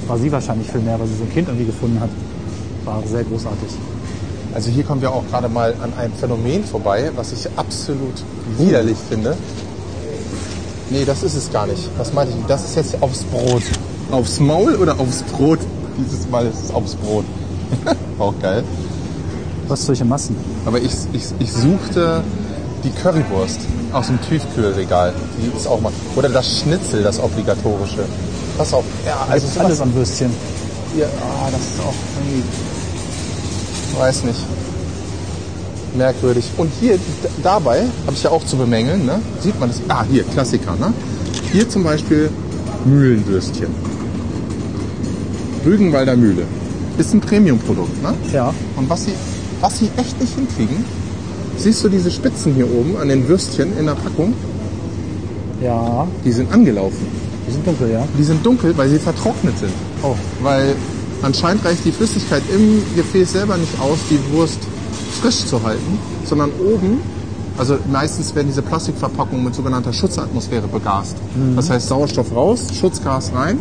[0.00, 2.08] Das war sie wahrscheinlich viel mehr, weil sie so ein Kind irgendwie gefunden hat.
[2.86, 3.68] War sehr großartig.
[4.54, 8.24] Also hier kommen wir auch gerade mal an einem Phänomen vorbei, was ich absolut
[8.56, 9.36] widerlich finde.
[10.90, 11.88] Nee, das ist es gar nicht.
[11.96, 12.46] Was meinte ich?
[12.46, 13.62] Das ist jetzt aufs Brot.
[14.10, 15.58] Aufs Maul oder aufs Brot?
[15.98, 17.24] Dieses Mal ist es aufs Brot.
[18.18, 18.64] auch geil.
[19.68, 20.36] Was solche Massen?
[20.66, 22.22] Aber ich, ich, ich suchte
[22.84, 23.60] die Currywurst
[23.92, 25.14] aus dem Tiefkühlregal.
[25.38, 25.92] Die ist auch mal.
[26.16, 28.04] Oder das Schnitzel, das obligatorische.
[28.58, 28.84] Pass auf.
[29.06, 30.30] Ja, also alles am Würstchen.
[30.94, 32.44] Hier, ah, das ist auch irgendwie.
[33.98, 34.40] Weiß nicht.
[35.94, 36.50] Merkwürdig.
[36.56, 36.98] Und hier,
[37.42, 39.20] dabei, habe ich ja auch zu bemängeln, ne?
[39.40, 39.80] sieht man das.
[39.88, 40.74] Ah, hier, Klassiker.
[40.76, 40.92] Ne?
[41.52, 42.30] Hier zum Beispiel
[42.84, 43.68] Mühlenwürstchen.
[45.64, 46.42] Rügenwalder Mühle.
[46.98, 48.02] Ist ein Premium-Produkt.
[48.02, 48.14] Ne?
[48.32, 48.52] Ja.
[48.76, 49.12] Und was sie,
[49.60, 50.84] was sie echt nicht hinkriegen,
[51.56, 54.34] siehst du diese Spitzen hier oben an den Würstchen in der Packung?
[55.62, 56.06] Ja.
[56.24, 57.06] Die sind angelaufen.
[57.46, 58.06] Die sind dunkel, ja.
[58.18, 59.72] Die sind dunkel, weil sie vertrocknet sind.
[60.02, 60.16] Oh.
[60.42, 60.74] Weil
[61.22, 64.58] anscheinend reicht die Flüssigkeit im Gefäß selber nicht aus, die Wurst
[65.14, 67.00] frisch zu halten, sondern oben,
[67.56, 71.16] also meistens werden diese Plastikverpackungen mit sogenannter Schutzatmosphäre begast.
[71.56, 73.58] Das heißt Sauerstoff raus, Schutzgas rein,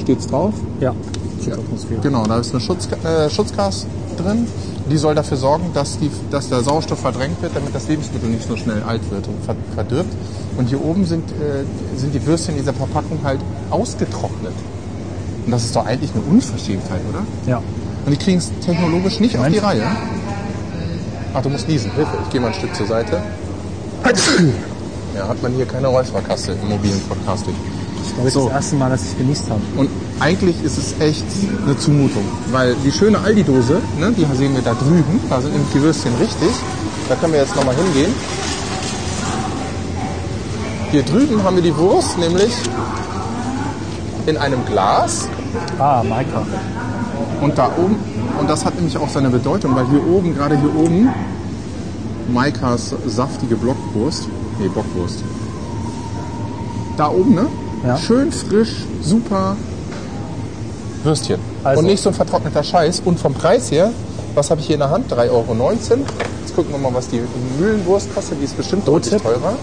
[0.00, 0.52] steht's drauf?
[0.80, 0.94] Ja.
[1.42, 2.00] Schutzatmosphäre.
[2.02, 3.86] Genau, da ist eine Schutz, äh, Schutzgas
[4.16, 4.46] drin.
[4.90, 8.46] Die soll dafür sorgen, dass, die, dass der Sauerstoff verdrängt wird, damit das Lebensmittel nicht
[8.46, 10.12] so schnell alt wird und ver- verdirbt.
[10.58, 11.64] Und hier oben sind, äh,
[11.98, 14.52] sind die Würstchen in dieser Verpackung halt ausgetrocknet.
[15.46, 17.22] Und das ist doch eigentlich eine Unverschämtheit, oder?
[17.46, 17.62] Ja.
[18.04, 19.54] Und die kriegen es technologisch nicht auf Moment.
[19.54, 19.82] die Reihe.
[21.34, 21.90] Ach, du musst niesen.
[21.92, 23.20] Hilfe, ich gehe mal ein Stück zur Seite.
[25.16, 27.54] Ja, hat man hier keine Räusperkaste im mobilen Podcasting.
[28.18, 28.46] Das ist So.
[28.46, 29.60] das erste Mal, dass ich genießt habe.
[29.76, 29.88] Und
[30.20, 31.24] eigentlich ist es echt
[31.64, 35.70] eine Zumutung, weil die schöne Aldi-Dose, ne, die sehen wir da drüben, da sind nämlich
[35.72, 36.50] die Würstchen richtig.
[37.08, 38.12] Da können wir jetzt nochmal hingehen.
[40.90, 42.52] Hier drüben haben wir die Wurst, nämlich
[44.26, 45.28] in einem Glas
[45.78, 46.42] Ah, Maika.
[47.40, 47.96] und da oben,
[48.40, 51.08] und das hat nämlich auch seine Bedeutung, weil hier oben, gerade hier oben,
[52.32, 55.24] Maikas saftige Blockwurst, nee, Bockwurst.
[56.96, 57.46] Da oben, ne?
[57.86, 57.96] Ja.
[57.96, 59.56] Schön frisch, super
[61.04, 61.40] Würstchen.
[61.64, 63.02] Also- Und nicht so ein vertrockneter Scheiß.
[63.04, 63.90] Und vom Preis her,
[64.34, 65.10] was habe ich hier in der Hand?
[65.10, 65.46] 3,19 Euro.
[66.42, 67.20] Jetzt gucken wir mal, was die
[67.58, 68.40] Mühlenwurst kostet.
[68.40, 69.54] Die ist bestimmt deutlich teurer.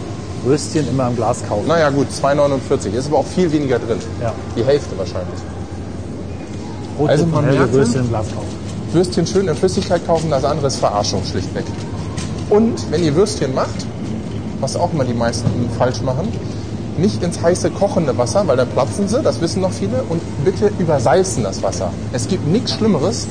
[0.44, 1.68] Würstchen immer im Glas kaufen.
[1.68, 2.94] Naja gut, 2,49.
[2.94, 4.00] Ist aber auch viel weniger drin.
[4.22, 4.34] Ja.
[4.56, 5.40] Die Hälfte wahrscheinlich.
[7.00, 8.48] Rote Also man Würstchen im Glas kaufen.
[8.92, 11.64] Würstchen schön in Flüssigkeit kaufen, das andere ist Verarschung schlichtweg.
[12.50, 13.86] Und wenn ihr Würstchen macht,
[14.60, 16.28] was auch immer die meisten falsch machen,
[16.98, 20.72] nicht ins heiße kochende Wasser, weil dann platzen sie, das wissen noch viele, und bitte
[20.80, 21.92] übersalzen das Wasser.
[22.12, 23.28] Es gibt nichts Schlimmeres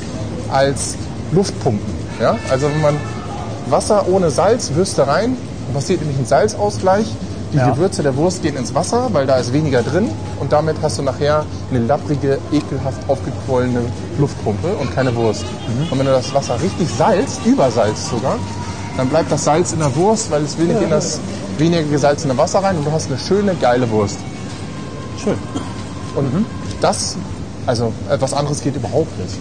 [0.51, 0.95] als
[1.33, 1.95] Luftpumpen.
[2.21, 2.39] Ja?
[2.51, 2.97] Also wenn man
[3.69, 7.07] Wasser ohne Salz, Würste rein, dann passiert nämlich ein Salzausgleich.
[7.53, 7.71] Die Ja.
[7.71, 11.03] Gewürze der Wurst gehen ins Wasser, weil da ist weniger drin und damit hast du
[11.03, 13.81] nachher eine lapprige, ekelhaft aufgequollene
[14.19, 15.45] Luftpumpe und keine Wurst.
[15.91, 18.37] Und wenn du das Wasser richtig salzt, übersalzt sogar,
[18.99, 21.21] dann bleibt das Salz in der Wurst, weil es will nicht in das
[21.57, 24.19] weniger gesalzene Wasser rein und du hast eine schöne, geile Wurst.
[25.23, 25.37] Schön.
[26.17, 26.47] Und
[26.83, 27.17] das,
[27.67, 29.35] also etwas anderes geht überhaupt nicht.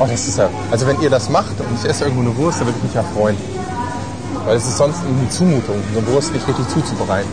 [0.00, 2.60] Oh, das ist ja, also wenn ihr das macht und ich esse irgendwo eine Wurst,
[2.60, 3.36] dann würde ich mich ja freuen.
[4.44, 7.30] Weil es ist sonst eine Zumutung, so eine Wurst nicht richtig zuzubereiten.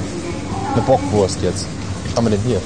[0.73, 1.65] Eine Bockwurst jetzt.
[2.05, 2.61] Was haben wir denn hier?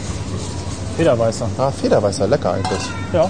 [0.97, 1.47] Federweißer.
[1.57, 2.79] Ah, Federweißer, lecker eigentlich.
[3.11, 3.27] Ja.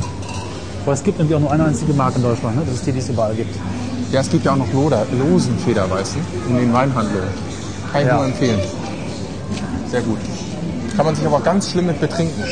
[0.83, 2.57] Aber es gibt nämlich auch nur eine einzige Marke in Deutschland.
[2.57, 2.63] Ne?
[2.65, 3.55] Das ist die, die es überall gibt.
[4.11, 7.27] Ja, es gibt ja auch noch Loder, losen Federweißen in den Weinhandlungen.
[7.91, 8.15] Kann ich Ja.
[8.17, 8.59] nur empfehlen.
[9.89, 10.19] Sehr gut.
[10.95, 12.43] Kann man sich aber ganz schlimm mit betrinken.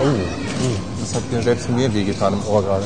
[0.00, 2.84] Oh, oh, das hat mir selbst mir wehgetan im Ohr gerade.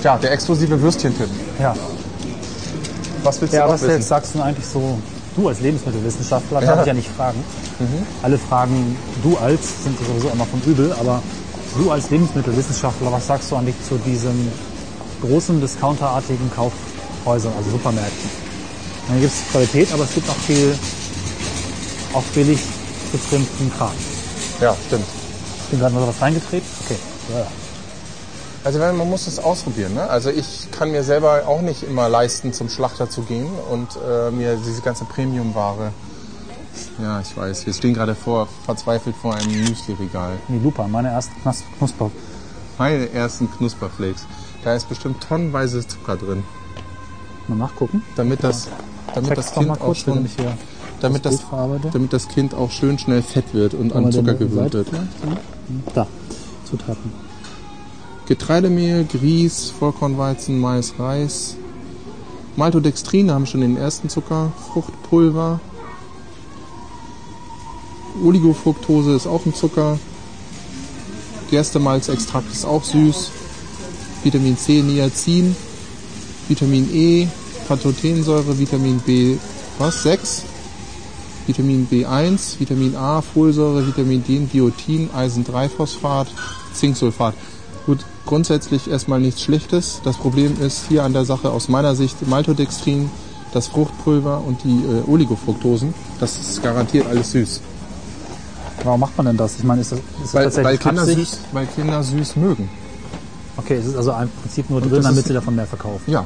[0.00, 1.28] Tja, der exklusive Würstchentipp.
[1.60, 1.74] Ja.
[3.24, 3.92] Was willst du Ja, noch was wissen?
[4.00, 4.98] jetzt sagst du eigentlich so,
[5.34, 6.66] du als Lebensmittelwissenschaftler, Ja.
[6.66, 7.42] darf ich ja nicht fragen.
[8.22, 11.22] Alle Fragen du als sind sowieso immer vom Übel, aber
[11.74, 14.52] du als Lebensmittelwissenschaftler, was sagst du eigentlich zu diesen
[15.20, 18.30] großen discounterartigen Kaufhäusern, also Supermärkten?
[19.08, 20.78] Dann gibt es Qualität, aber es gibt auch viel
[22.12, 22.60] auch billig
[23.10, 23.96] getrimmten Kram.
[24.60, 25.08] Ja, stimmt.
[25.64, 26.68] Ich bin gerade mal so was reingetreten.
[26.84, 26.98] Okay.
[27.28, 27.50] Ja.
[28.64, 29.92] Also man muss es ausprobieren.
[29.94, 30.08] Ne?
[30.08, 34.30] Also ich kann mir selber auch nicht immer leisten, zum Schlachter zu gehen und äh,
[34.30, 35.92] mir diese ganze Premium-Ware.
[37.00, 37.66] Ja, ich weiß.
[37.66, 40.32] Wir stehen gerade vor, verzweifelt vor einem Müsli-Regal.
[40.48, 42.10] Die Lupa, meine ersten Knas- Knusper.
[42.78, 44.24] Meine ersten Knusperflakes.
[44.64, 46.42] Da ist bestimmt tonnenweise Zucker drin.
[47.46, 48.02] Mal nachgucken.
[48.16, 48.68] Damit das,
[49.14, 50.56] damit Zeig das Kind auch kurz, wenn schon, hier
[51.00, 51.38] damit das,
[51.92, 54.88] damit das Kind auch schön schnell fett wird und an Mal Zucker gewöhnt wird.
[54.90, 55.04] ja?
[55.94, 56.06] Da,
[56.64, 57.12] Zutaten.
[58.26, 61.56] Getreidemehl, Grieß, Vollkornweizen, Mais, Reis.
[62.56, 64.52] Maltodextrin, haben schon den ersten Zucker.
[64.72, 65.60] Fruchtpulver.
[68.22, 69.98] Oligofructose ist auch ein Zucker.
[71.50, 73.30] Gerstemalzextrakt ist auch süß.
[74.22, 75.54] Vitamin C, Niacin.
[76.48, 77.28] Vitamin E,
[77.68, 79.36] Pantothensäure, Vitamin B,
[79.78, 80.02] was?
[80.02, 80.44] 6.
[81.46, 86.28] Vitamin B1, Vitamin A, Folsäure, Vitamin D, Biotin, Eisen-3-Phosphat,
[86.72, 87.34] Zinksulfat.
[88.26, 90.00] Grundsätzlich erstmal nichts Schlechtes.
[90.02, 93.10] Das Problem ist hier an der Sache aus meiner Sicht Maltodextrin,
[93.52, 95.94] das Fruchtpulver und die äh, Oligofructosen.
[96.20, 97.60] Das ist garantiert alles süß.
[98.82, 99.58] Warum macht man denn das?
[99.58, 101.18] Ich meine, ist das, ist das Weil, tatsächlich weil, Kinder Absicht?
[101.30, 102.70] süß, weil Kinder süß mögen.
[103.56, 106.10] Okay, es ist also im Prinzip nur drin, das damit ist- sie davon mehr verkaufen.
[106.10, 106.24] Ja,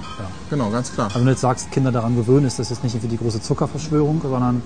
[0.48, 1.06] genau, ganz klar.
[1.06, 3.42] Aber wenn du jetzt sagst, Kinder daran gewöhnen, ist das jetzt nicht irgendwie die große
[3.42, 4.62] Zuckerverschwörung, sondern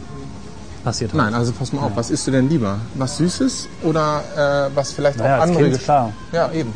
[0.84, 1.22] passiert halt.
[1.24, 2.78] Nein, also pass mal auf, was isst du denn lieber?
[2.94, 4.22] Was Süßes oder
[4.70, 6.12] äh, was vielleicht Naja, auch andere Kind, klar.
[6.30, 6.72] Ja, eben.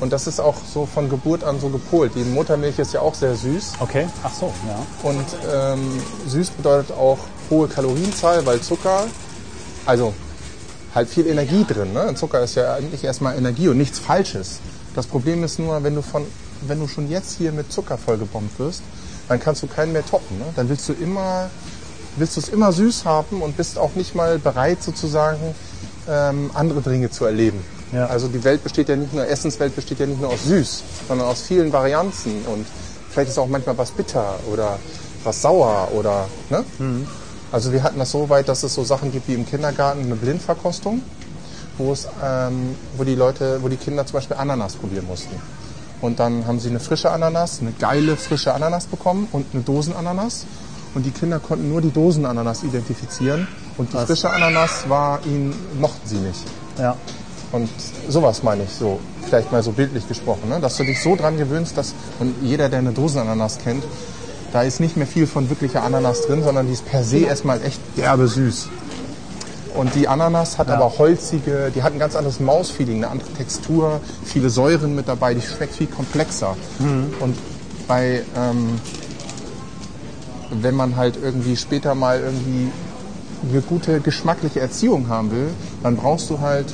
[0.00, 2.12] Und das ist auch so von Geburt an so gepolt.
[2.14, 3.74] Die Muttermilch ist ja auch sehr süß.
[3.80, 4.86] Okay, ach so, ja.
[5.02, 7.18] Und ähm, süß bedeutet auch
[7.50, 9.06] hohe Kalorienzahl, weil Zucker,
[9.84, 10.14] also
[10.94, 11.92] halt viel Energie drin.
[11.92, 12.14] Ne?
[12.14, 14.60] Zucker ist ja eigentlich erstmal Energie und nichts Falsches.
[14.94, 16.24] Das Problem ist nur, wenn du, von,
[16.66, 18.82] wenn du schon jetzt hier mit Zucker vollgebombt wirst,
[19.28, 20.38] dann kannst du keinen mehr toppen.
[20.38, 20.46] Ne?
[20.56, 21.50] Dann willst du immer,
[22.16, 25.54] willst du es immer süß haben und bist auch nicht mal bereit sozusagen
[26.08, 27.62] ähm, andere Dinge zu erleben.
[27.92, 28.06] Ja.
[28.06, 31.26] Also die Welt besteht ja nicht nur, Essenswelt besteht ja nicht nur aus süß, sondern
[31.26, 32.66] aus vielen Varianten und
[33.10, 34.78] vielleicht ist auch manchmal was bitter oder
[35.24, 36.64] was sauer oder ne?
[37.52, 40.14] Also wir hatten das so weit, dass es so Sachen gibt wie im Kindergarten eine
[40.14, 41.02] Blindverkostung,
[41.78, 45.34] wo es, ähm, wo die Leute, wo die Kinder zum Beispiel Ananas probieren mussten.
[46.00, 50.46] Und dann haben sie eine frische Ananas, eine geile frische Ananas bekommen und eine Dosenananas.
[50.94, 53.46] Und die Kinder konnten nur die Dosenananas identifizieren.
[53.76, 54.06] Und die Was?
[54.06, 56.40] frische Ananas war ihnen, mochten sie nicht.
[56.78, 56.96] Ja.
[57.52, 57.68] Und
[58.08, 60.60] sowas meine ich so, vielleicht mal so bildlich gesprochen, ne?
[60.60, 63.84] dass du dich so dran gewöhnst, dass, und jeder, der eine Dosenananas kennt,
[64.52, 67.62] da ist nicht mehr viel von wirklicher Ananas drin, sondern die ist per se erstmal
[67.62, 68.68] echt derbe süß.
[69.74, 70.74] Und die Ananas hat Ja.
[70.74, 75.34] aber holzige, die hat ein ganz anderes Mausfeeling, eine andere Textur, viele Säuren mit dabei,
[75.34, 76.56] die schmeckt viel komplexer.
[77.20, 77.36] Und
[77.86, 78.80] bei, ähm,
[80.50, 82.72] wenn man halt irgendwie später mal irgendwie
[83.48, 85.48] eine gute geschmackliche Erziehung haben will,
[85.82, 86.66] dann brauchst du halt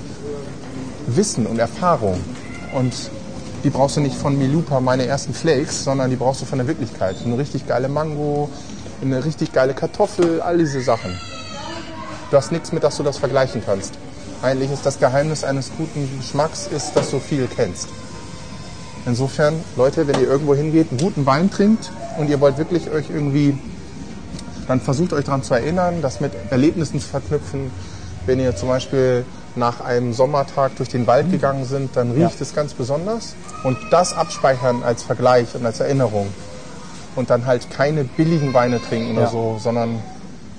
[1.07, 2.21] Wissen und Erfahrung.
[2.75, 2.93] Und
[3.65, 6.69] die brauchst du nicht von Milupa, meine ersten Flakes, sondern die brauchst du von der
[6.69, 7.17] Wirklichkeit.
[7.25, 8.49] Eine richtig geile Mango,
[9.03, 11.11] eine richtig geile Kartoffel, all diese Sachen.
[12.31, 13.95] Du hast nichts mit, dass du das vergleichen kannst.
[14.43, 17.89] Eigentlich ist das Geheimnis eines guten Geschmacks, ist, dass du viel kennst.
[19.07, 23.09] Insofern, Leute, wenn ihr irgendwo hingeht, einen guten Wein trinkt und ihr wollt wirklich euch
[23.09, 23.57] irgendwie,
[24.67, 27.71] dann versucht euch daran zu erinnern, das mit Erlebnissen zu verknüpfen.
[28.27, 29.25] Wenn ihr zum Beispiel
[29.57, 33.35] nach einem Sommertag durch den Wald gegangen sind, dann riecht es ganz besonders.
[33.65, 36.29] Und das abspeichern als Vergleich und als Erinnerung.
[37.15, 39.31] Und dann halt keine billigen Weine trinken oder Ja.
[39.31, 40.01] so, sondern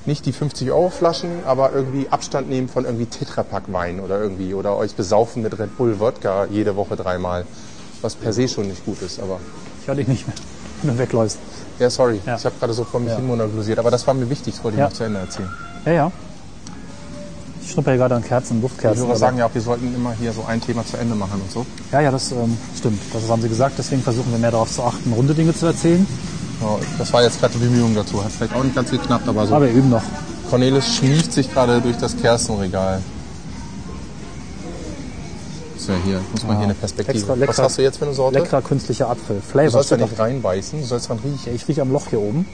[0.05, 4.53] nicht die 50-Euro-Flaschen, aber irgendwie Abstand nehmen von irgendwie Tetrapack-Wein oder irgendwie.
[4.53, 7.45] Oder euch besaufen mit Red Bull Wodka jede Woche dreimal.
[8.01, 9.39] Was per se schon nicht gut ist, aber.
[9.81, 10.35] Ich höre dich nicht mehr,
[10.81, 11.39] wenn du wegläufst.
[11.79, 12.21] Ja, sorry.
[12.25, 12.35] Ja.
[12.37, 13.17] Ich habe gerade so vor mich Ja.
[13.17, 14.85] hin monologisiert, aber das war mir wichtig, das wollte ich Ja.
[14.87, 15.49] noch zu Ende erzählen.
[15.85, 16.11] Ja, ja.
[17.67, 18.99] Ich schnuppere hier gerade an Kerzen, Die Duftkerzen.
[19.01, 21.41] Hörer aber- sagen ja auch, wir sollten immer hier so ein Thema zu Ende machen
[21.41, 21.65] und so.
[21.91, 22.97] Ja, ja, das ähm, stimmt.
[23.11, 23.75] Das haben sie gesagt.
[23.77, 26.07] Deswegen versuchen wir mehr darauf zu achten, runde Dinge zu erzählen.
[26.61, 28.23] Ja, das war jetzt gerade die Bemühung dazu.
[28.23, 29.55] Hat vielleicht auch nicht ganz geklappt, aber so.
[29.55, 30.01] Aber wir üben noch.
[30.49, 33.01] Cornelis schmiegt sich gerade durch das Kerzenregal.
[35.77, 37.17] So, hier, muss man hier eine Perspektive.
[37.17, 38.39] Extra lecker- Was hast du jetzt für eine Sorte?
[38.39, 39.35] Leckerer künstlicher Apfel.
[39.35, 39.71] Du Flavor.
[39.71, 41.41] sollst ja nicht reinbeißen, du sollst dran riechen.
[41.47, 42.45] Ja, ich rieche am Loch hier oben.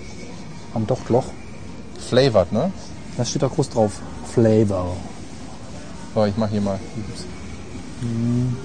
[0.73, 1.25] Am Dochtloch.
[2.09, 2.71] Flavored, ne?
[3.15, 3.91] Da steht da groß drauf.
[4.33, 4.95] Flavor.
[6.15, 6.79] So, ich mach hier mal.
[8.01, 8.55] Hm.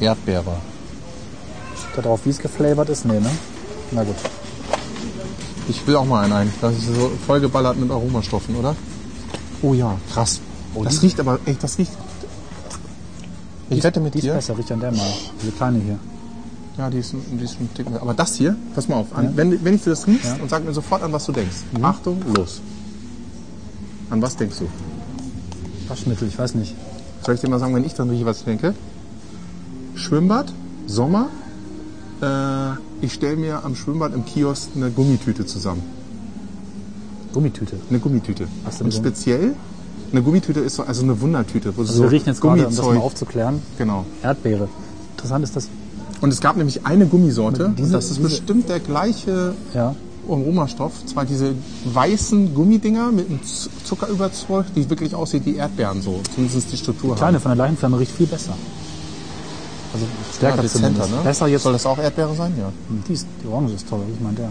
[0.00, 0.56] Erdbeere.
[1.76, 3.04] Steht da drauf, wie es geflavored ist?
[3.04, 3.30] Nee, ne?
[3.92, 4.16] Na gut.
[5.68, 6.52] Ich will auch mal einen ein.
[6.60, 8.74] Das ist so vollgeballert mit Aromastoffen, oder?
[9.62, 10.40] Oh ja, krass.
[10.84, 11.92] das riecht aber, echt, das riecht.
[13.70, 14.34] Ich wette mit Die ist dir.
[14.34, 15.06] besser, riecht an der mal.
[15.42, 15.98] Diese kleine hier.
[16.78, 17.86] Ja, die ist, die ist ein Tick.
[18.00, 20.36] Aber das hier, pass mal auf, an, wenn, wenn ich dir das riechst Ja.
[20.42, 21.56] und sag mir sofort an, was du denkst.
[21.76, 21.84] Mhm.
[21.84, 22.60] Achtung, los.
[24.10, 24.68] An was denkst du?
[25.88, 26.74] Waschmittel, ich weiß nicht.
[27.24, 28.74] Soll ich dir mal sagen, wenn ich dann rieche, was denke?
[29.94, 30.52] Schwimmbad,
[30.86, 31.28] Sommer.
[32.22, 35.82] Äh, ich stelle mir am Schwimmbad im Kiosk eine Gummitüte zusammen.
[37.32, 37.76] Gummitüte.
[37.90, 38.48] Eine Gummitüte.
[38.64, 39.54] Was denn Und speziell,
[40.12, 41.76] eine Gummitüte ist so, also eine Wundertüte.
[41.76, 44.04] Wo Also so wir riechen jetzt gerade, um das Gummizeug- mal aufzuklären, Genau.
[44.22, 44.68] Erdbeere.
[45.16, 45.68] Interessant ist das.
[46.20, 47.72] Und es gab nämlich eine Gummisorte.
[47.76, 49.94] Diese- das ist bestimmt der gleiche Ja.
[50.28, 50.92] Aromastoff.
[51.06, 53.40] Zwar diese weißen Gummidinger mit einem
[53.84, 56.20] Zuckerüberzug, die wirklich aussehen wie Erdbeeren so.
[56.34, 57.42] Zumindest die Struktur Kleine haben.
[57.42, 58.54] von der Leichenflamme riecht viel besser.
[59.92, 60.04] Also
[60.36, 61.10] stärker Ja, zumindest.
[61.10, 61.16] ne?
[61.24, 61.62] Besser jetzt.
[61.62, 62.52] Soll das auch Erdbeere sein?
[62.58, 62.70] Ja.
[63.08, 64.50] Die, ist, die Orange ist toll, ich meine der.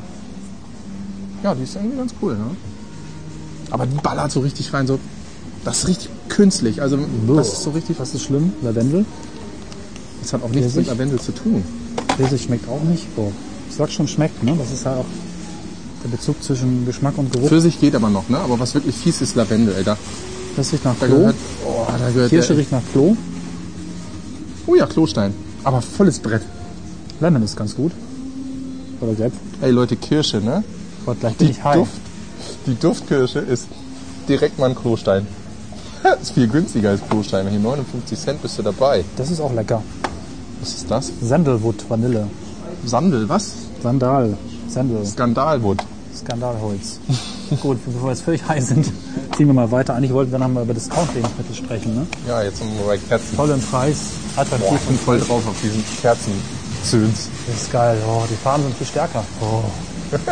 [1.43, 2.45] Ja, die ist irgendwie ganz cool, ne?
[3.69, 4.97] Aber die ballert so richtig rein, so.
[5.63, 6.81] Das ist richtig künstlich.
[6.81, 7.99] Also, das ist so richtig.
[7.99, 8.53] Was ist schlimm?
[8.63, 9.05] Lavendel.
[10.21, 10.87] Das hat auch nichts mit Pfirsich?
[10.87, 11.63] Lavendel zu tun.
[12.15, 13.05] Pfirsich schmeckt auch nicht.
[13.17, 13.31] Oh.
[13.69, 14.55] Ich sag schon schmeckt, ne?
[14.57, 15.05] Das ist ja auch
[16.03, 17.47] der Bezug zwischen Geschmack und Geruch.
[17.47, 18.38] Pfirsich geht aber noch, ne?
[18.38, 19.97] Aber was wirklich fies ist Lavendel, Alter.
[20.55, 21.17] Das riecht nach Da Klo.
[21.17, 21.36] gehört.
[21.65, 23.15] Oh, da gehört Kirsche der, riecht nach Klo.
[24.65, 25.33] Oh ja, Klostein.
[25.63, 26.41] Aber volles Brett.
[27.19, 27.91] Lemon ist ganz gut.
[29.01, 29.33] Oder gelb.
[29.62, 30.63] Ey Leute, Kirsche, ne?
[31.05, 31.77] Gott, gleich bin Die, ich high.
[31.77, 31.91] Duft,
[32.65, 33.67] die Duftkirsche ist
[34.27, 35.25] direkt mal ein Klostein.
[36.21, 37.47] ist viel günstiger als Klostein.
[37.47, 39.03] Hier 59 Cent bist du dabei.
[39.15, 39.81] Das ist auch lecker.
[40.60, 41.12] Was ist das?
[41.21, 42.27] Sandalwood, Vanille.
[42.86, 43.53] Sandel, was?
[43.81, 44.38] Sandal.
[44.77, 45.05] Sandal.
[45.05, 45.83] Skandalwood.
[46.15, 46.99] Skandalholz.
[47.61, 48.85] Gut, bevor wir jetzt völlig high sind,
[49.35, 49.95] ziehen wir mal weiter.
[49.95, 51.95] Eigentlich wollten wir nochmal über Discount-Lebensmittel sprechen.
[51.95, 52.07] Ne?
[52.27, 53.35] Ja, jetzt sind wir bei Kerzen.
[53.35, 54.67] Toll im Preis, attraktiv.
[54.67, 57.29] Boah, ich bin voll drauf auf diesen Kerzenzöns.
[57.47, 57.97] Das ist geil.
[58.07, 59.23] Oh, die Farben sind viel stärker.
[59.41, 59.63] Oh.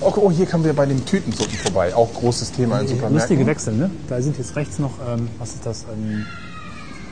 [0.00, 1.94] Oh, oh, hier kommen wir bei den Tütensuppen vorbei.
[1.94, 3.16] Auch großes Thema in Supermärkten.
[3.16, 3.90] Lustige Wechsel, ne?
[4.06, 6.26] Da sind jetzt rechts noch, ähm, was ist das, ähm,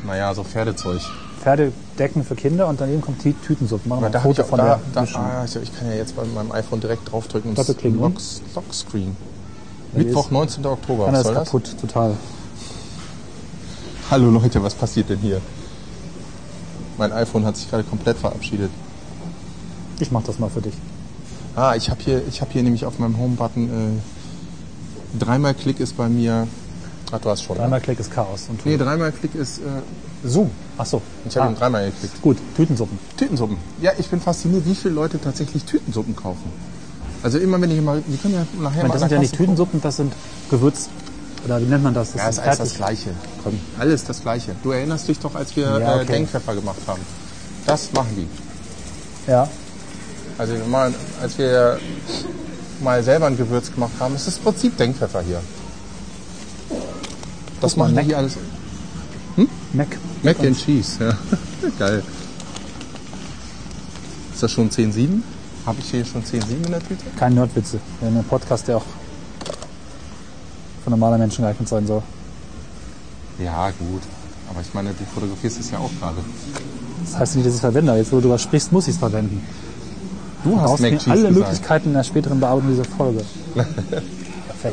[0.07, 1.01] Naja, so Pferdezeug.
[1.43, 3.89] Pferdedecken für Kinder und daneben kommt die Tütensuppe.
[3.89, 6.53] Machen wir ein Foto von da, der da, ah, ich, kann ja jetzt bei meinem
[6.53, 8.43] iPhone direkt draufdrücken und Doppelklicken, Lock, und?
[8.55, 9.17] Lockscreen.
[9.93, 10.67] Mittwoch, ist- 19.
[10.67, 11.09] Oktober.
[11.09, 11.45] Einer Was ist soll das?
[11.47, 12.17] kaputt, total.
[14.11, 15.41] Hallo Leute, was passiert denn hier?
[16.97, 18.71] Mein iPhone hat sich gerade komplett verabschiedet.
[19.99, 20.75] Ich mach das mal für dich.
[21.57, 25.97] Ah, ich habe hier, ich hab hier nämlich auf meinem Home-Button äh, dreimal Klick ist
[25.97, 26.47] bei mir.
[27.15, 27.57] Ach, du hast schon.
[27.59, 28.47] Dreimal Klick ist Chaos.
[28.49, 29.63] Und Nee, dreimal Klick ist äh,
[30.29, 30.51] Zoom.
[30.79, 31.03] Ach so.
[31.29, 32.23] Ich habe Ah, ihn dreimal geklickt.
[32.23, 32.99] Gut, Tütensuppen.
[33.19, 33.59] Tütensuppen.
[33.81, 36.51] Ja, ich bin fasziniert, wie viele Leute tatsächlich Tütensuppen kaufen.
[37.23, 39.19] Also immer wenn ich mal, die können ja nachher Ich mal meine, das sind ja
[39.19, 40.13] nicht Tütensuppen, das sind
[40.51, 40.89] Gewürz...
[41.45, 42.13] Oder wie nennt man das?
[42.13, 43.11] Das Ja, ist alles das Gleiche.
[43.43, 44.55] Komm, alles das Gleiche.
[44.63, 46.13] Du erinnerst dich doch, als wir Ja, äh, okay.
[46.13, 47.03] Denkpfeffer gemacht haben.
[47.67, 49.31] Das machen die.
[49.31, 49.49] Ja.
[50.39, 51.79] Also mal, als wir
[52.81, 55.41] mal selber ein Gewürz gemacht haben, ist das Prinzip Denkpfeffer hier.
[57.63, 58.05] Das machen die Mac.
[58.05, 58.37] hier alles.
[59.73, 59.87] Mac.
[60.23, 61.17] Mac and Cheese, ja.
[61.79, 62.03] Geil.
[64.35, 65.23] Ist das schon 10,7?
[65.65, 67.05] Habe ich hier schon 10,7 in der Tüte?
[67.17, 67.79] Kein Nerdwitze.
[68.01, 68.85] Wir haben einen Podcast, der auch
[70.83, 72.03] für normale Menschen geeignet sein soll.
[73.39, 74.03] Ja, gut.
[74.51, 76.17] Aber ich meine, du fotografierst es ja auch gerade.
[77.05, 78.95] Das heißt nicht, dass ich es verwende, aber jetzt, wo du darüber sprichst, muss ich
[78.95, 79.41] es verwenden.
[80.43, 81.33] Du hast mir alle gesagt.
[81.33, 83.25] Möglichkeiten in der späteren Bearbeitung dieser Folge.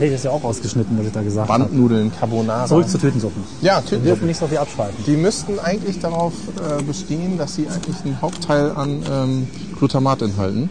[0.01, 1.63] Ich das ja auch ausgeschnitten, was ich da gesagt habe.
[1.63, 2.65] Bandnudeln, Carbonara.
[2.67, 3.43] Zurück zu Tütensuppen.
[3.61, 4.27] Ja, Wir dürfen Tütensuppen.
[4.27, 4.95] nicht so viel abschreiben.
[5.05, 6.33] Die müssten eigentlich darauf
[6.79, 9.47] äh, bestehen, dass sie eigentlich einen Hauptteil an ähm,
[9.77, 10.69] Glutamat enthalten.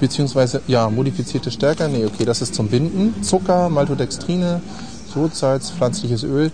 [0.00, 1.88] Beziehungsweise, ja, modifizierte Stärke.
[1.88, 3.20] Nee, okay, das ist zum Binden.
[3.22, 4.60] Zucker, Maltodextrine,
[5.12, 6.52] Sodsalz, pflanzliches Öl.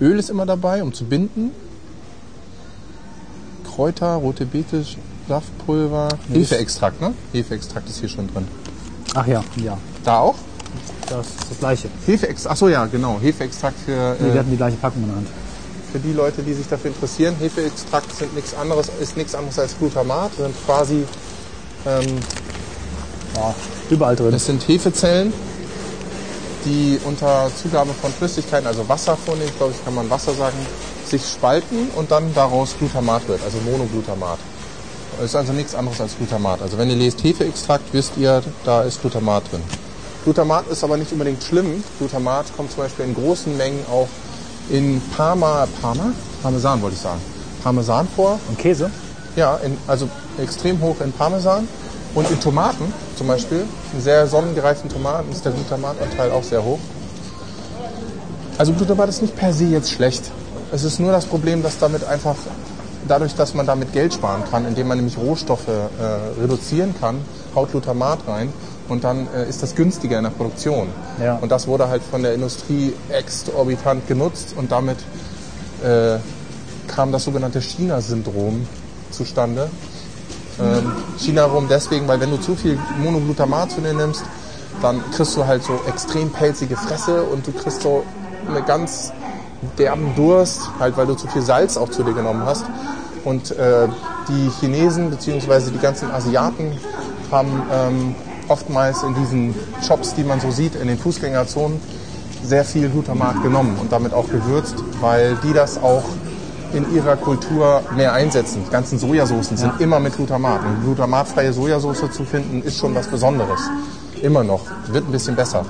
[0.00, 1.52] Öl ist immer dabei, um zu binden.
[3.64, 4.84] Kräuter, rote Beete,
[5.28, 6.08] Saftpulver.
[6.32, 7.14] Hefeextrakt, ne?
[7.32, 8.48] Hefeextrakt ist hier schon drin.
[9.14, 9.78] Ach ja, ja.
[10.04, 10.34] Da auch?
[11.10, 11.88] Das ist das Gleiche.
[12.06, 13.18] Hefeextrakt, achso ja, genau.
[13.20, 15.28] Hefeextrakt für, Wir äh, hatten die gleiche Packung in der Hand.
[15.92, 17.34] für die Leute, die sich dafür interessieren.
[17.40, 20.30] Hefeextrakt sind nichts anderes, ist nichts anderes als Glutamat.
[20.36, 21.04] Sind quasi,
[21.86, 22.06] ähm,
[23.34, 23.54] Ja,
[23.90, 24.30] überall drin.
[24.30, 25.32] das sind Hefezellen,
[26.64, 30.56] die unter Zugabe von Flüssigkeiten, also Wasser vornehmen, glaube ich, kann man Wasser sagen,
[31.06, 34.38] sich spalten und dann daraus Glutamat wird, also Monoglutamat.
[35.16, 36.62] Das ist also nichts anderes als Glutamat.
[36.62, 39.62] Also wenn ihr lest Hefeextrakt, wisst ihr, da ist Glutamat drin.
[40.24, 41.82] Glutamat ist aber nicht unbedingt schlimm.
[41.98, 44.08] Glutamat kommt zum Beispiel in großen Mengen auch
[44.68, 46.12] in Parma, Parma?
[46.42, 47.20] Parmesan wollte ich sagen.
[47.62, 48.38] Parmesan vor.
[48.48, 48.90] Und Käse?
[49.36, 51.68] Ja, in, also extrem hoch in Parmesan.
[52.14, 56.78] Und in Tomaten zum Beispiel, in sehr sonnengereiften Tomaten ist der Glutamatanteil auch sehr hoch.
[58.58, 60.30] Also Glutamat ist nicht per se jetzt schlecht.
[60.72, 62.36] Es ist nur das Problem, dass damit einfach,
[63.08, 67.20] dadurch, dass man damit Geld sparen kann, indem man nämlich Rohstoffe äh, reduzieren kann,
[67.54, 68.52] haut Glutamat rein
[68.90, 70.88] und dann äh, ist das günstiger in der Produktion.
[71.22, 71.36] Ja.
[71.40, 74.98] Und das wurde halt von der Industrie exorbitant genutzt und damit
[75.82, 76.18] äh,
[76.88, 78.66] kam das sogenannte China-Syndrom
[79.10, 79.70] zustande.
[80.60, 84.24] Ähm, China rum deswegen, weil wenn du zu viel Monoglutamat zu dir nimmst,
[84.82, 88.02] dann kriegst du halt so extrem pelzige Fresse und du kriegst so
[88.48, 89.12] eine ganz
[89.78, 92.64] derben Durst, halt weil du zu viel Salz auch zu dir genommen hast.
[93.24, 93.86] Und äh,
[94.28, 95.70] die Chinesen bzw.
[95.70, 96.72] die ganzen Asiaten
[97.30, 98.14] haben ähm,
[98.50, 99.54] oftmals in diesen
[99.86, 101.80] Shops, die man so sieht, in den Fußgängerzonen,
[102.42, 106.04] sehr viel Glutamat genommen und damit auch gewürzt, weil die das auch
[106.72, 108.62] in ihrer Kultur mehr einsetzen.
[108.66, 110.60] Die ganzen Sojasoßen sind immer mit Glutamat.
[110.64, 113.60] Und glutamatfreie Sojasauce zu finden, ist schon was Besonderes.
[114.22, 114.62] Immer noch.
[114.88, 115.64] Wird ein bisschen besser.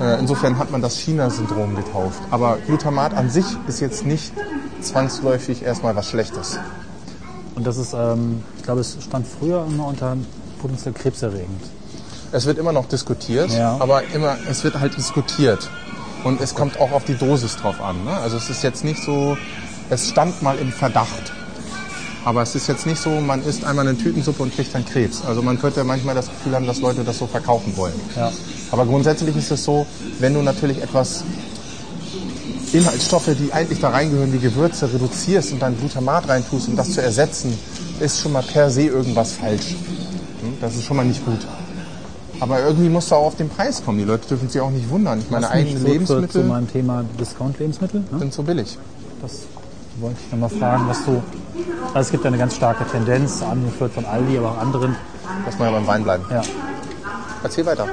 [0.00, 2.20] Äh, Insofern hat man das China-Syndrom getauft.
[2.30, 4.32] Aber Glutamat an sich ist jetzt nicht
[4.80, 6.58] zwangsläufig erstmal was Schlechtes.
[7.54, 10.16] Und das ist, ähm, ich glaube, es stand früher immer unter
[10.60, 11.60] potenziell krebserregend.
[12.32, 13.76] Es wird immer noch diskutiert, Ja.
[13.78, 15.68] aber immer, es wird halt diskutiert.
[16.24, 18.04] Und es kommt auch auf die Dosis drauf an.
[18.04, 18.12] Ne?
[18.16, 19.36] Also es ist jetzt nicht so,
[19.90, 21.32] es stand mal im Verdacht.
[22.24, 25.22] Aber es ist jetzt nicht so, man isst einmal eine Tütensuppe und kriegt dann Krebs.
[25.26, 28.00] Also man könnte manchmal das Gefühl haben, dass Leute das so verkaufen wollen.
[28.16, 28.30] Ja.
[28.70, 29.84] Aber grundsätzlich ist es so,
[30.20, 31.24] wenn du natürlich etwas
[32.72, 37.02] Inhaltsstoffe, die eigentlich da reingehören, wie Gewürze, reduzierst und dann Glutamat reintust, um das zu
[37.02, 37.58] ersetzen,
[38.00, 39.72] ist schon mal per se irgendwas falsch.
[40.40, 40.54] Hm?
[40.60, 41.40] Das ist schon mal nicht gut.
[42.42, 43.98] Aber irgendwie muss da auch auf den Preis kommen.
[43.98, 45.20] Die Leute dürfen sich auch nicht wundern.
[45.20, 48.00] Ich meine, eigene zurück zu- Lebensmittel meinem Thema Discount-Lebensmittel.
[48.10, 48.18] Ne?
[48.18, 48.76] sind so billig.
[49.22, 49.42] Das
[50.00, 51.22] wollte ich nochmal fragen, was du.
[51.94, 54.96] Also es gibt ja eine ganz starke Tendenz, angeführt von Aldi, aber auch anderen,
[55.46, 56.24] Lass mal ja beim Wein bleiben.
[56.30, 56.42] ja,
[57.44, 57.86] Erzähl weiter.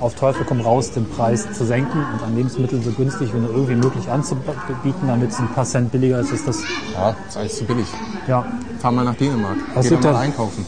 [0.00, 3.50] auf Teufel komm raus, den Preis zu senken und an Lebensmitteln so günstig wie nur
[3.50, 6.62] irgendwie möglich anzubieten, damit es ein paar Cent billiger ist, ist das,
[6.94, 7.88] Ja, ist alles zu billig.
[8.26, 8.46] ja,
[8.80, 9.58] Fahr mal nach Dänemark.
[9.74, 10.64] Was Geh da mal einkaufen.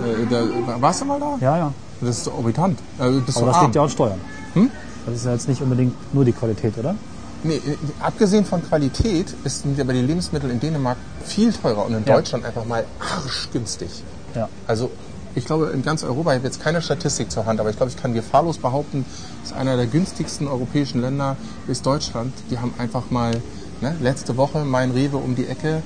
[0.00, 1.36] Äh, da, warst du mal da?
[1.40, 1.72] ja, ja.
[2.00, 2.78] Das ist so orbitant.
[2.98, 3.64] Äh, bist Aber das arm.
[3.66, 4.20] liegt ja auch an Steuern.
[4.54, 4.70] Hm?
[5.06, 6.96] Das ist ja jetzt nicht unbedingt nur die Qualität, oder?
[7.44, 11.94] Nee, äh, abgesehen von Qualität ist, sind aber die Lebensmittel in Dänemark viel teurer und
[11.94, 12.16] in Ja.
[12.16, 14.02] Deutschland einfach mal arschgünstig.
[14.34, 14.48] Ja.
[14.66, 14.90] Also
[15.34, 17.90] ich glaube, in ganz Europa, ich habe jetzt keine Statistik zur Hand, aber ich glaube,
[17.90, 19.04] ich kann gefahrlos behaupten,
[19.42, 21.36] dass einer der günstigsten europäischen Länder
[21.68, 22.32] ist Deutschland.
[22.50, 23.40] Die haben einfach mal
[23.80, 25.82] ne, letzte Woche mein Rewe um die Ecke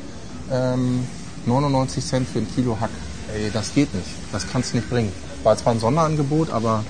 [0.50, 1.06] ähm,
[1.46, 2.90] 99 Cent für ein Kilo Hack.
[3.36, 4.06] Ey, das geht nicht.
[4.32, 5.12] Das kannst du nicht bringen.
[5.42, 6.84] War zwar ein Sonderangebot, aber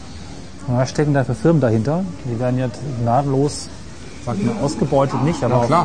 [0.69, 2.05] Was stecken da für Firmen dahinter?
[2.25, 2.69] Die werden ja
[3.03, 3.69] gnadenlos,
[4.25, 5.83] sagt man, ausgebeutet nicht, aber Ja, klar.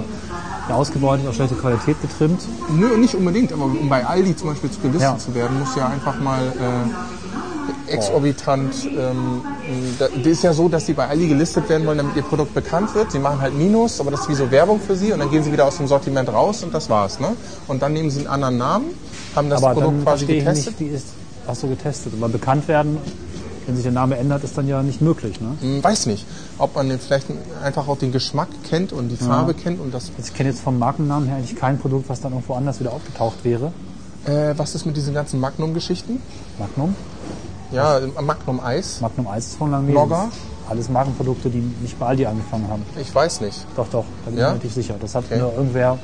[0.66, 2.42] auch ja, ausgebeutet, auf schlechte Qualität getrimmt.
[2.70, 5.18] Nö, nicht unbedingt, aber um bei Aldi zum Beispiel gelistet Ja.
[5.18, 6.42] zu werden, muss ja einfach mal
[7.88, 8.74] äh, exorbitant.
[8.98, 9.42] Ähm,
[10.00, 12.54] da, das ist ja so, dass sie bei Aldi gelistet werden wollen, damit ihr Produkt
[12.54, 13.12] bekannt wird.
[13.12, 15.44] Sie machen halt Minus, aber das ist wie so Werbung für sie und dann gehen
[15.44, 17.20] sie wieder aus dem Sortiment raus und das war's.
[17.20, 17.36] Ne?
[17.68, 18.86] Und dann nehmen sie einen anderen Namen,
[19.36, 20.80] haben das aber Produkt dann quasi getestet.
[20.80, 21.08] nicht, wie ist
[21.48, 22.14] ach so getestet.
[22.18, 22.98] Aber bekannt werden,
[23.66, 25.40] wenn sich der Name ändert, ist dann ja nicht möglich.
[25.40, 25.56] Ne?
[25.62, 26.26] Hm, Weiß nicht,
[26.58, 27.28] ob man den vielleicht
[27.64, 30.12] einfach auch den Geschmack kennt und die Farbe kennt und das.
[30.18, 33.44] Ich kenne jetzt vom Markennamen her eigentlich kein Produkt, was dann irgendwo anders wieder aufgetaucht
[33.44, 33.72] wäre.
[34.26, 36.22] Äh, was ist mit diesen ganzen Magnum-Geschichten?
[36.60, 36.96] Magnum.
[37.72, 39.00] Ja, Magnum Eis.
[39.02, 39.92] Magnum Eis ist von Lange.
[39.92, 40.30] Blogger.
[40.70, 42.84] alles Markenprodukte, die nicht bei Aldi angefangen haben.
[43.00, 43.66] Ich weiß nicht.
[43.76, 44.46] Doch, doch, da bin Ja?
[44.48, 44.96] ich relativ sicher.
[45.02, 45.38] Das hat Okay.
[45.40, 45.98] nur irgendwer.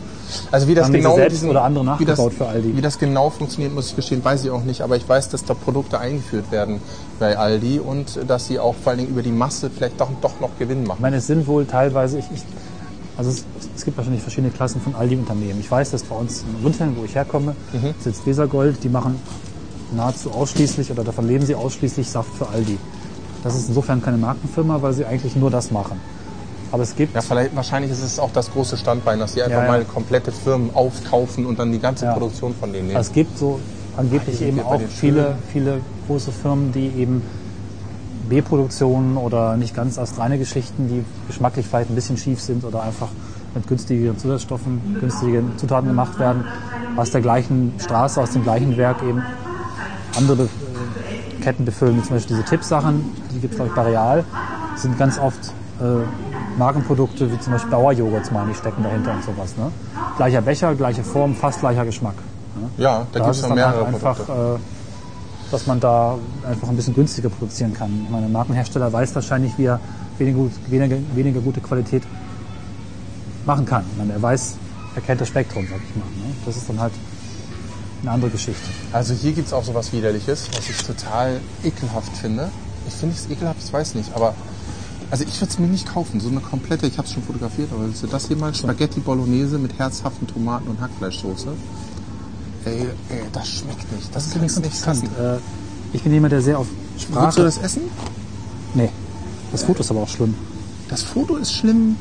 [0.51, 2.75] Also wie das genau selbst oder andere wie das, nachgebaut für Aldi?
[2.75, 4.81] Wie das genau funktioniert, muss ich gestehen, weiß ich auch nicht.
[4.81, 6.81] Aber ich weiß, dass da Produkte eingeführt werden
[7.17, 10.37] bei Aldi und dass sie auch vor allen Dingen über die Masse vielleicht doch, doch
[10.41, 11.01] noch Gewinn Ich machen.
[11.01, 12.41] meine, es sind wohl teilweise, ich, ich,
[13.15, 15.61] also es, es gibt wahrscheinlich verschiedene Klassen von Aldi-Unternehmen.
[15.61, 17.93] Ich weiß, dass bei uns in Rundfällen, wo ich herkomme, Mhm.
[18.01, 19.17] sitzt Wesergold, die machen
[19.91, 22.77] nahezu ausschließlich oder davon leben sie ausschließlich Saft für Aldi.
[23.43, 25.99] Das ist insofern keine Markenfirma, weil sie eigentlich nur das machen.
[26.71, 29.59] Aber es gibt Ja, vielleicht, wahrscheinlich ist es auch das große Standbein, dass sie einfach
[29.59, 29.71] Ja, ja.
[29.71, 32.13] mal komplette Firmen aufkaufen und dann die ganze Ja.
[32.13, 32.97] Produktion von denen nehmen.
[32.97, 33.59] Also es gibt so
[33.95, 37.21] angeblich eben auch viele, viele große Firmen, die eben
[38.27, 43.07] B-Produktionen oder nicht ganz astreine Geschichten, die geschmacklich vielleicht ein bisschen schief sind oder einfach
[43.55, 46.43] mit günstigeren Zusatzstoffen, günstigen Zutaten gemacht werden,
[46.97, 49.23] aus der gleichen Straße, aus dem gleichen Werk eben
[50.17, 50.49] andere
[51.41, 54.23] Ketten befüllen, wie zum Beispiel diese Tippsachen, die gibt es glaube ich bei Real,
[54.75, 55.83] sind ganz oft äh,
[56.57, 59.55] Markenprodukte wie zum Beispiel Bauerjoghurts, meine ich, stecken dahinter und sowas.
[59.57, 59.71] Ne?
[60.17, 62.15] Gleicher Becher, gleiche Form, fast gleicher Geschmack.
[62.77, 64.59] ja, da, Da gibt es noch dann halt mehrere einfach, Produkte.
[64.59, 66.15] äh, dass man da
[66.49, 67.89] einfach ein bisschen günstiger produzieren kann.
[68.05, 69.79] Ich meine, ein Markenhersteller weiß wahrscheinlich, wie er
[70.17, 72.03] weniger, weniger, weniger gute Qualität
[73.45, 73.83] machen kann.
[73.97, 74.55] Meine, er weiß,
[74.95, 76.03] er kennt das Spektrum, sag ich mal.
[76.05, 76.33] Ne?
[76.45, 76.91] Das ist dann halt
[78.01, 78.61] eine andere Geschichte.
[78.91, 82.49] Also hier gibt es auch sowas Widerliches, was ich total ekelhaft finde.
[82.87, 84.33] Ich finde es ekelhaft, ich weiß nicht, aber
[85.09, 86.19] also ich würde es mir nicht kaufen.
[86.19, 88.53] So eine komplette, ich habe es schon fotografiert, aber willst du das hier mal?
[88.53, 91.49] Spaghetti Bolognese mit herzhaften Tomaten und Hackfleischsoße.
[92.65, 94.13] Ey, ey, das schmeckt nicht.
[94.13, 95.09] Das, ist kannst übrigens du nicht essen.
[95.17, 95.37] Äh,
[95.93, 97.43] ich bin jemand, der sehr auf Würdest du Sprache...
[97.43, 97.83] das essen?
[98.73, 98.89] nee,
[99.51, 100.35] das Foto ist aber auch schlimm.
[100.89, 101.95] Das Foto ist schlimm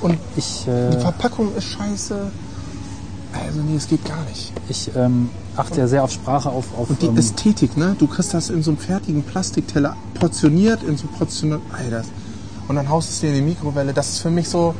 [0.00, 2.30] und Ich, die äh, Verpackung ist scheiße.
[3.32, 4.52] Also nee, es geht gar nicht.
[4.68, 6.66] ich ähm, achte ja sehr auf Sprache, auf...
[6.78, 7.94] auf Und die ähm, Ästhetik, ne?
[7.98, 11.60] Du kriegst das in so einem fertigen Plastikteller portioniert, in so portioniert.
[11.72, 12.02] Alter.
[12.68, 13.92] Und dann haust du es dir in die Mikrowelle.
[13.92, 14.74] Das ist für mich so.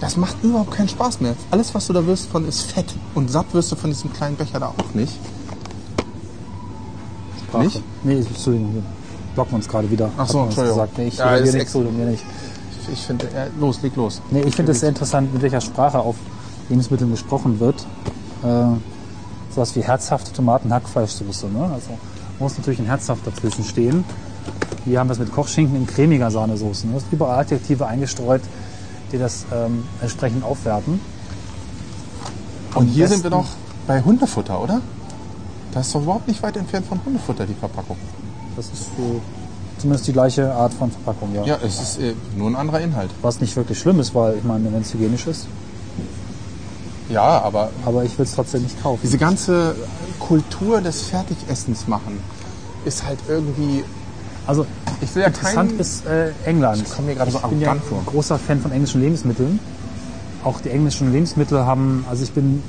[0.00, 1.34] Das macht überhaupt keinen Spaß mehr.
[1.50, 2.94] Alles, was du da wirst von, ist Fett.
[3.14, 5.14] Und satt wirst du von diesem kleinen Becher da auch nicht.
[7.48, 7.64] Sprache.
[7.64, 7.82] nicht?
[8.02, 8.82] Nee, Entschuldigung, wir
[9.34, 10.10] blocken uns gerade wieder.
[10.18, 10.80] Ach so, Entschuldigung.
[10.80, 10.98] Gesagt.
[10.98, 12.24] Nee, ich Ja, nichts, ex- du mir nicht.
[12.92, 14.20] Ich finde, ja, los, leg los.
[14.30, 16.16] Nee, ich finde es sehr interessant, mit welcher Sprache auf
[16.68, 17.86] Lebensmitteln gesprochen wird.
[18.42, 18.64] Äh,
[19.54, 21.46] sowas wie herzhafte Tomaten-Hackfleischsoße.
[21.48, 21.70] Ne?
[21.72, 21.90] Also
[22.38, 24.04] muss natürlich ein herzhaft dazwischen stehen.
[24.84, 26.86] Hier haben wir es mit Kochschinken in cremiger Sahnesoße.
[26.88, 27.00] Ne?
[27.10, 28.42] Überall Adjektive eingestreut,
[29.12, 31.00] die das ähm, entsprechend aufwerten.
[32.74, 33.46] Und hier besten- sind wir doch
[33.86, 34.80] bei Hundefutter, oder?
[35.72, 37.96] Das ist doch überhaupt nicht weit entfernt von Hundefutter, die Verpackung.
[38.56, 39.20] Das ist so
[39.78, 41.44] zumindest die gleiche Art von Verpackung, ja.
[41.44, 43.10] Ja, es ist äh, nur ein anderer Inhalt.
[43.22, 45.46] Was nicht wirklich schlimm ist, weil ich meine, wenn es hygienisch ist.
[47.08, 49.00] Ja, aber Aber ich will es trotzdem nicht kaufen.
[49.02, 49.74] diese ganze
[50.20, 52.18] Kultur des Fertigessens machen
[52.84, 53.84] ist halt irgendwie.
[54.46, 54.66] Also
[55.00, 55.80] Ich will ja interessant keinen.
[55.80, 56.82] ist äh, England.
[56.86, 57.98] Ich komme mir gerade so Ich bin ja arrogant vor.
[57.98, 59.58] ein großer Fan von englischen Lebensmitteln.
[60.44, 62.62] Auch die englischen Lebensmittel haben, also ich bin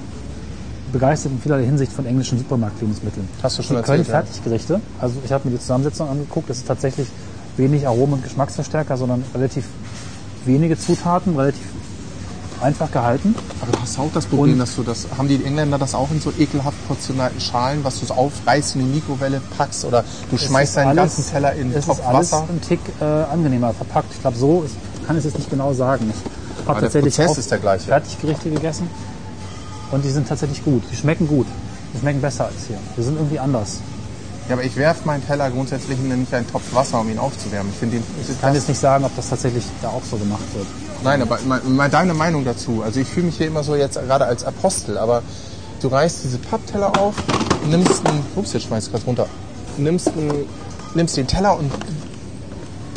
[0.94, 3.28] begeistert in vielerlei Hinsicht von englischen Supermarktlebensmitteln.
[3.44, 4.24] Hast du schon die können erzählt, ja.
[4.32, 4.82] Fertiggerichte.
[5.00, 6.50] Also ich habe mir die Zusammensetzung angeguckt.
[6.50, 7.08] Das ist tatsächlich
[7.58, 9.66] wenig Aromen- und Geschmacksverstärker, sondern relativ
[10.46, 11.64] wenige Zutaten, relativ
[12.62, 13.36] einfach gehalten.
[13.62, 15.08] Aber du hast auch das Problem, Und- dass du das.
[15.18, 18.82] Haben die Engländer das auch in so ekelhaft portionierten Schalen, was du so aufreißt, in
[18.82, 22.06] die Mikrowelle packst oder du Es schmeißt deinen alles- ganzen Teller in Es Topf ist
[22.06, 22.48] alles Wasser?
[22.50, 24.12] ein Tick äh, angenehmer verpackt.
[24.14, 24.76] Ich glaube, so ist,
[25.06, 26.12] kann ich es jetzt nicht genau sagen.
[26.12, 27.86] Ich habe der tatsächlich Prozess auch ist der gleiche.
[27.86, 28.90] Fertiggerichte gegessen
[29.92, 30.84] und die sind tatsächlich gut.
[30.92, 31.48] Die schmecken gut.
[31.94, 32.78] Die schmecken besser als hier.
[32.98, 33.80] Die sind irgendwie anders.
[34.48, 37.72] Ja, aber ich werfe meinen Teller grundsätzlich in nicht einen Topf Wasser, um ihn aufzuwärmen.
[37.74, 38.04] Ich finde den.
[38.30, 40.68] Ich kann jetzt nicht sagen, ob das tatsächlich da auch so gemacht wird.
[41.04, 42.82] Nein, aber mal, deine Meinung dazu.
[42.84, 45.22] Also ich fühle mich hier immer so jetzt gerade als Apostel, aber
[45.82, 47.16] du reißt diese Pappteller auf,
[47.70, 49.28] nimmst einen, ups, jetzt schmeiß ich gerade runter,
[49.78, 50.46] nimmst, einen,
[50.96, 51.72] nimmst den Teller und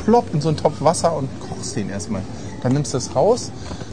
[0.05, 2.23] plopp in so einen Topf Wasser und kochst den erstmal.
[2.63, 3.51] Dann nimmst du es raus,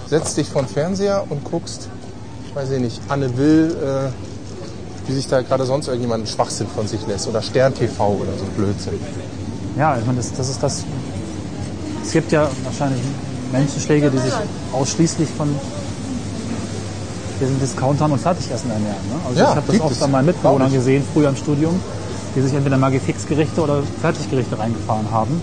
[0.07, 1.89] setzt dich vor den Fernseher und guckst,
[2.53, 6.87] weiß ich nicht, Anne Will, äh, wie sich da gerade sonst irgendjemand einen Schwachsinn von
[6.87, 8.99] sich lässt oder Stern TV oder so Blödsinn.
[9.77, 10.83] Ja, ich meine, das, das ist das.
[12.01, 13.01] Es gibt ja wahrscheinlich
[13.59, 14.33] Menschenschläge, die sich
[14.73, 15.49] ausschließlich von
[17.39, 18.95] diesen Discountern und Fertigessen ernähren.
[19.09, 19.15] Ne?
[19.27, 21.79] Also Ja, ich habe das oft an meinen Mitbewohnern gesehen, früher im Studium,
[22.35, 25.41] die sich entweder Maggi-Fix-Gerichte oder Fertiggerichte reingefahren haben.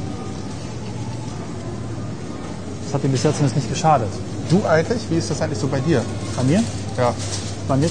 [2.85, 4.09] Das hat ihm bis jetzt zumindest nicht geschadet.
[4.51, 6.03] Du eigentlich, wie ist das eigentlich so bei dir?
[6.37, 6.63] Bei mir?
[6.99, 7.15] Ja.
[7.69, 7.91] Bei mir?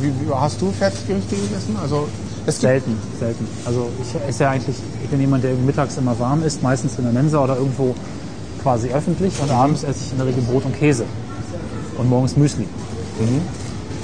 [0.00, 1.76] Wie, wie, hast du Fertiggerichte gegessen?
[1.80, 2.08] Also
[2.46, 3.46] Selten, selten.
[3.64, 7.04] Also ich esse ja eigentlich, ich bin jemand, der mittags immer warm isst, meistens in
[7.04, 7.94] der Mensa oder irgendwo
[8.62, 11.04] quasi öffentlich und abends esse ich in der Regel Brot und Käse
[11.98, 12.66] und morgens Müsli.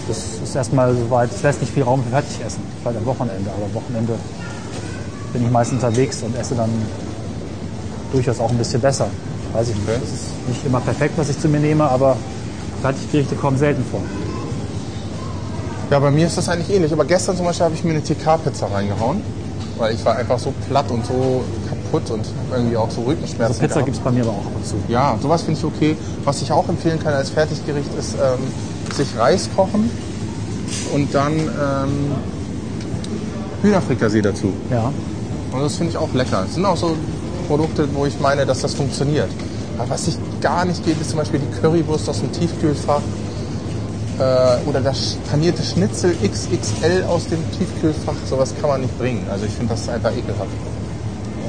[0.06, 3.66] Das ist erstmal soweit, es lässt nicht viel Raum für Fertigessen, vielleicht am Wochenende, aber
[3.66, 4.14] am Wochenende
[5.32, 6.70] bin ich meist unterwegs und esse dann
[8.12, 9.08] durchaus auch ein bisschen besser.
[9.52, 9.88] Weiß ich nicht.
[9.88, 9.98] Okay.
[10.00, 12.16] Das ist nicht immer perfekt, was ich zu mir nehme, aber
[12.82, 14.00] Fertiggerichte kommen selten vor.
[15.90, 16.92] Ja, bei mir ist das eigentlich ähnlich.
[16.92, 19.22] Aber gestern zum Beispiel habe ich mir eine TK-Pizza reingehauen.
[19.78, 21.44] Weil ich war einfach so platt und so
[21.88, 23.44] kaputt und irgendwie auch so Rückenschmerzen.
[23.44, 24.76] Also Pizza gibt es bei mir aber auch ab und zu.
[24.88, 25.96] Ja, sowas finde ich okay.
[26.24, 28.38] Was ich auch empfehlen kann als Fertiggericht ist, ähm,
[28.94, 29.90] sich Reis kochen
[30.92, 32.12] und dann ähm,
[33.62, 34.52] Hühnerfrikassee dazu.
[34.70, 34.92] Ja.
[35.52, 36.44] Und das finde ich auch lecker.
[36.46, 36.96] Es sind auch so
[37.46, 39.28] Produkte, wo ich meine, dass das funktioniert.
[39.78, 43.00] Aber was ich gar nicht geht, ist zum Beispiel die Currywurst aus dem Tiefkühlfach
[44.18, 48.14] äh, oder das panierte Schnitzel XXL aus dem Tiefkühlfach.
[48.28, 49.26] Sowas kann man nicht bringen.
[49.30, 50.50] Also ich finde das einfach ekelhaft.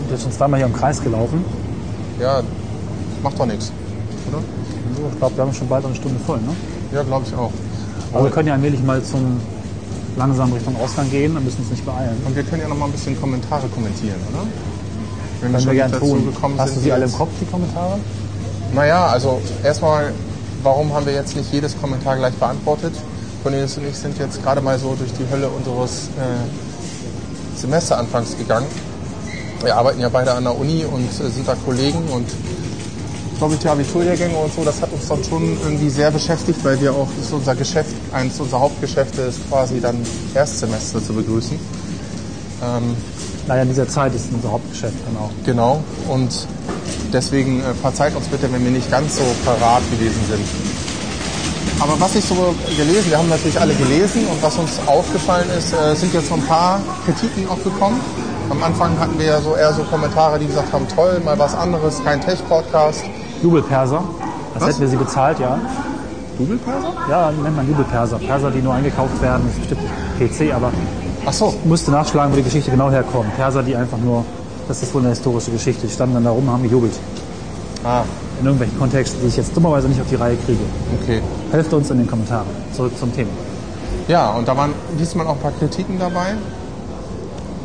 [0.10, 1.46] Und jetzt schon zweimal hier im Kreis gelaufen.
[2.20, 2.42] Ja,
[3.22, 3.72] macht doch nichts.
[4.32, 4.42] Oder?
[5.12, 6.40] Ich glaube, wir haben schon bald eine Stunde voll.
[6.40, 6.56] Ne?
[6.92, 7.52] Ja, glaube ich auch.
[8.12, 9.40] Aber wir können ja allmählich mal zum
[10.18, 12.18] langsam Richtung Ausgang gehen, dann müssen wir uns nicht beeilen.
[12.26, 14.48] Und wir können ja noch mal ein bisschen Kommentare kommentieren, oder?
[15.42, 16.34] Wenn Können wir gerne tun.
[16.58, 18.00] Hast du sie alle im Kopf, die Kommentare?
[18.74, 20.12] Naja, also erstmal,
[20.64, 22.94] warum haben wir jetzt nicht jedes Kommentar gleich beantwortet?
[23.44, 28.66] Cornelis und ich sind jetzt gerade mal so durch die Hölle unseres äh, Semesteranfangs gegangen.
[29.64, 32.26] Wir arbeiten ja beide an der Uni und äh, sind da Kollegen und
[33.38, 36.80] glaube ich, die Abiturjahrgänge und so, das hat uns dann schon irgendwie sehr beschäftigt, weil
[36.82, 39.96] wir auch, das ist unser Geschäft, eines unserer Hauptgeschäfte ist quasi dann
[40.36, 41.58] Erstsemester zu begrüßen.
[42.62, 42.96] Ähm,
[43.48, 45.30] Naja, in dieser Zeit ist unser Hauptgeschäft, genau.
[45.46, 45.84] Genau.
[46.10, 46.48] Und
[47.14, 50.46] deswegen äh, verzeiht uns bitte, wenn wir nicht ganz so parat gewesen sind.
[51.80, 52.36] Aber was ich so
[52.76, 56.36] gelesen, wir haben natürlich alle gelesen und was uns aufgefallen ist, äh, sind jetzt so
[56.36, 58.02] ein paar Kritiken auch gekommen.
[58.50, 61.54] Am Anfang hatten wir ja so eher so Kommentare, die gesagt haben, toll, mal was
[61.56, 63.04] anderes, kein Tech-Podcast.
[63.44, 64.04] Jubelperser,
[64.54, 64.70] das Was?
[64.70, 65.60] hätten wir sie bezahlt, ja.
[66.40, 66.94] Jubelperser?
[67.10, 68.18] Ja, nennt man Jubelperser.
[68.18, 69.70] Perser, die nur eingekauft werden, das ist
[70.20, 70.72] bestimmt PC, aber
[71.26, 73.36] Ach so, musste nachschlagen, wo die Geschichte genau herkommt.
[73.36, 74.26] Perser, die einfach nur,
[74.68, 76.94] das ist wohl eine historische Geschichte, die standen dann da rum, haben gejubelt.
[77.84, 78.02] ah,
[78.40, 80.60] In irgendwelchen Kontexten, die ich jetzt dummerweise nicht auf die Reihe kriege.
[81.02, 81.22] okay.
[81.52, 82.48] Helft uns in den Kommentaren.
[82.74, 83.30] Zurück zum Thema.
[84.08, 86.34] Ja, und da waren diesmal auch ein paar Kritiken dabei.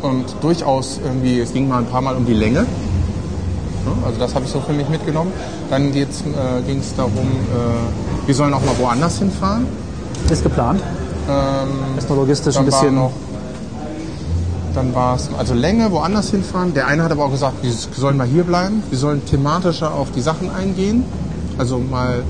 [0.04, 2.66] Und durchaus irgendwie, es ging mal ein paar Mal um die Länge.
[4.04, 5.32] Also das habe ich so für mich mitgenommen.
[5.70, 6.06] Dann äh,
[6.66, 9.66] ging es darum, äh, wir sollen auch mal woanders hinfahren.
[10.30, 10.82] Ist geplant.
[11.28, 12.94] Ähm, Ist nur logistisch ein bisschen.
[12.94, 13.12] noch,
[14.74, 16.74] dann war es also Länge, woanders hinfahren.
[16.74, 18.82] Der eine hat aber auch gesagt, wir sollen mal hier bleiben.
[18.90, 21.04] Wir sollen thematischer auf die Sachen eingehen.
[21.56, 22.24] Also mal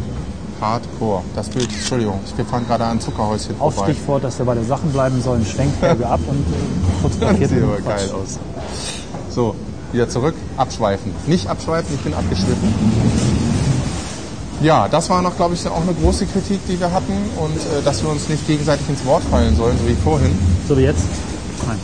[0.64, 1.22] Hardcore.
[1.36, 3.92] Das Bild, Entschuldigung, wir fahren gerade an Zuckerhäuschen auf vorbei.
[3.92, 6.42] Stichwort, dass wir bei den Sachen bleiben sollen, Schwenkfolge ab und äh,
[7.02, 7.50] Das fotografiert.
[7.50, 8.38] sieht aber geil aus.
[9.30, 9.54] So,
[9.92, 11.12] wieder zurück, abschweifen.
[11.26, 12.74] Nicht abschweifen, ich bin abgeschwiffen.
[14.62, 17.12] Ja, das war noch, glaube ich, auch eine große Kritik, die wir hatten.
[17.38, 20.38] Und äh, dass wir uns nicht gegenseitig ins Wort fallen sollen, so wie vorhin.
[20.68, 21.04] So wie jetzt?
[21.66, 21.78] Nein.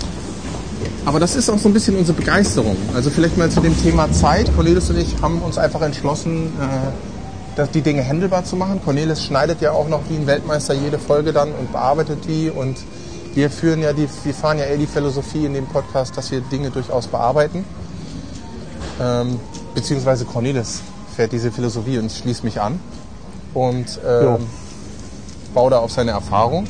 [1.05, 2.77] Aber das ist auch so ein bisschen unsere Begeisterung.
[2.95, 4.55] Also vielleicht mal zu dem Thema Zeit.
[4.55, 7.10] Cornelis und ich haben uns einfach entschlossen, äh,
[7.61, 8.81] das- die Dinge handelbar zu machen.
[8.85, 12.51] Cornelis schneidet ja auch noch wie ein Weltmeister jede Folge dann und bearbeitet die.
[12.51, 12.77] Und
[13.35, 16.41] wir führen ja die, wir fahren ja eher die Philosophie in dem Podcast, dass wir
[16.41, 17.65] Dinge durchaus bearbeiten.
[19.01, 19.39] Ähm,
[19.75, 20.81] beziehungsweise Cornelis
[21.17, 22.81] fährt diese Philosophie und ich schließe mich an
[23.55, 24.37] und ähm,
[25.55, 26.67] baue da auf seine Erfahrung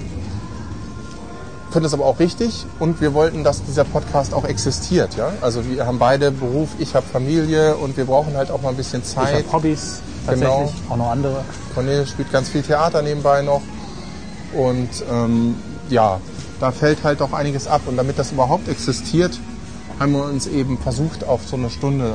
[1.73, 5.17] finde es aber auch richtig und wir wollten, dass dieser Podcast auch existiert.
[5.17, 5.33] Ja?
[5.41, 8.77] Also wir haben beide Beruf, ich habe Familie und wir brauchen halt auch mal ein
[8.77, 9.45] bisschen Ich Zeit.
[9.45, 10.73] habe Hobbys, Genau.
[10.89, 11.45] auch noch andere.
[11.75, 13.63] Cornelis spielt ganz viel Theater nebenbei noch
[14.53, 15.57] und ähm,
[15.89, 16.21] ja,
[16.61, 19.39] da fällt halt auch einiges ab und damit das überhaupt existiert,
[19.99, 22.15] haben wir uns eben versucht auf so eine Stunde,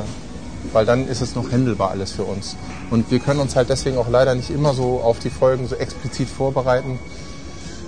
[0.73, 2.55] weil dann ist es noch händelbar alles für uns.
[2.91, 5.75] Und wir können uns halt deswegen auch leider nicht immer so auf die Folgen so
[5.75, 6.99] explizit vorbereiten.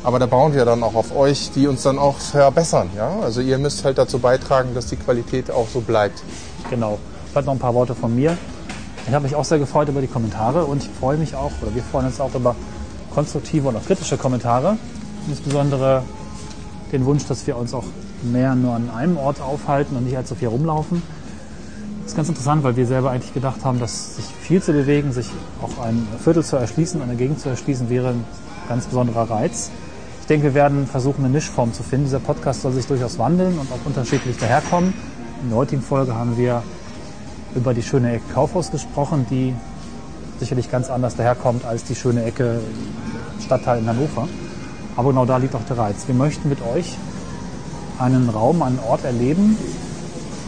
[0.03, 2.89] Aber da bauen wir dann auch auf euch, die uns dann auch verbessern.
[2.95, 3.20] Ja?
[3.22, 6.24] Also ihr müsst halt dazu beitragen, dass die Qualität auch so bleibt.
[6.70, 6.99] Genau.
[7.32, 8.38] Vielleicht noch ein paar Worte von mir.
[9.07, 11.73] Ich habe mich auch sehr gefreut über die Kommentare und ich freue mich auch, oder
[11.73, 12.57] wir freuen uns auch über
[13.13, 14.77] konstruktive und auch kritische Kommentare.
[15.29, 16.03] Insbesondere
[16.91, 17.85] den Wunsch, dass wir uns auch
[18.21, 21.01] mehr nur an einem Ort aufhalten und nicht allzu viel rumlaufen.
[22.01, 25.13] Das ist ganz interessant, weil wir selber eigentlich gedacht haben, dass sich viel zu bewegen,
[25.13, 25.29] sich
[25.61, 28.25] auch ein Viertel zu erschließen, eine Gegend zu erschließen, wäre ein
[28.67, 29.71] ganz besonderer Reiz.
[30.19, 32.05] Ich denke, wir werden versuchen, eine Mischform zu finden.
[32.05, 34.93] Dieser Podcast soll sich durchaus wandeln und auch unterschiedlich daherkommen.
[35.43, 36.61] In der heutigen Folge haben wir
[37.55, 39.53] über die schöne Ecke Kaufhaus gesprochen, die
[40.39, 42.59] sicherlich ganz anders daherkommt als die schöne Ecke
[43.43, 44.27] Stadtteil in Hannover.
[44.95, 46.07] Aber genau da liegt auch der Reiz.
[46.07, 46.97] Wir möchten mit euch
[47.99, 49.57] einen Raum, einen Ort erleben,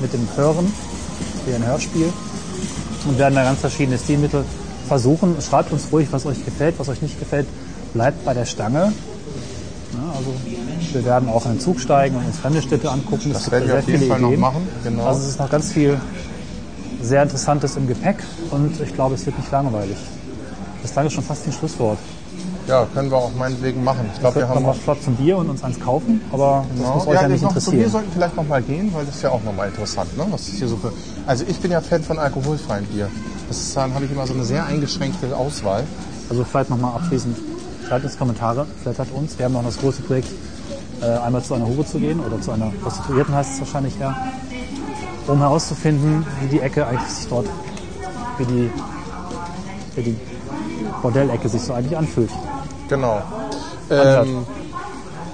[0.01, 0.71] mit dem Hören,
[1.45, 2.11] wie ein Hörspiel,
[3.07, 4.43] und werden da ganz verschiedene Stilmittel
[4.87, 5.35] versuchen.
[5.41, 7.47] Schreibt uns ruhig, was euch gefällt, was euch nicht gefällt.
[7.93, 8.93] Bleibt bei der Stange.
[9.93, 10.33] Ja, also
[10.93, 13.31] wir werden auch in den Zug steigen und uns fremde Städte angucken.
[13.33, 14.41] Das gibt werden wir auf jeden Fall noch Ideen.
[14.41, 14.67] machen.
[14.83, 15.05] Genau.
[15.05, 15.99] Also es ist noch ganz viel
[17.01, 18.17] sehr Interessantes im Gepäck
[18.51, 19.97] und ich glaube, es wird nicht langweilig.
[20.81, 21.97] Bislang ist schon fast ein Schlusswort.
[22.67, 24.01] Ja, können wir auch meinetwegen machen.
[24.13, 26.95] Ich glaube, Wir haben noch flott zum Bier und uns eins kaufen, aber das Genau.
[26.95, 27.89] muss euch ja, nicht noch, Bier interessieren.
[27.91, 30.25] sollten vielleicht noch mal gehen, weil das ist ja auch noch mal interessant, ne?
[30.29, 30.93] was ist hier so für...
[31.25, 33.09] Also ich bin ja Fan von alkoholfreiem Bier.
[33.47, 35.83] Das ist, dann habe ich immer so eine sehr eingeschränkte Auswahl.
[36.29, 37.35] Also vielleicht nochmal abschließend,
[37.87, 39.37] schreibt uns Kommentare, flattert uns.
[39.39, 40.27] Wir haben noch das große Projekt,
[41.01, 44.15] äh, einmal zu einer Hure zu gehen oder zu einer Prostituierten heißt es wahrscheinlich eher,
[45.29, 47.47] um herauszufinden, wie die Ecke eigentlich sich dort,
[48.37, 48.71] wie die,
[49.95, 50.17] wie die
[51.01, 52.31] Bordellecke sich so eigentlich anfühlt.
[52.87, 53.21] Genau.
[53.89, 54.45] Ähm,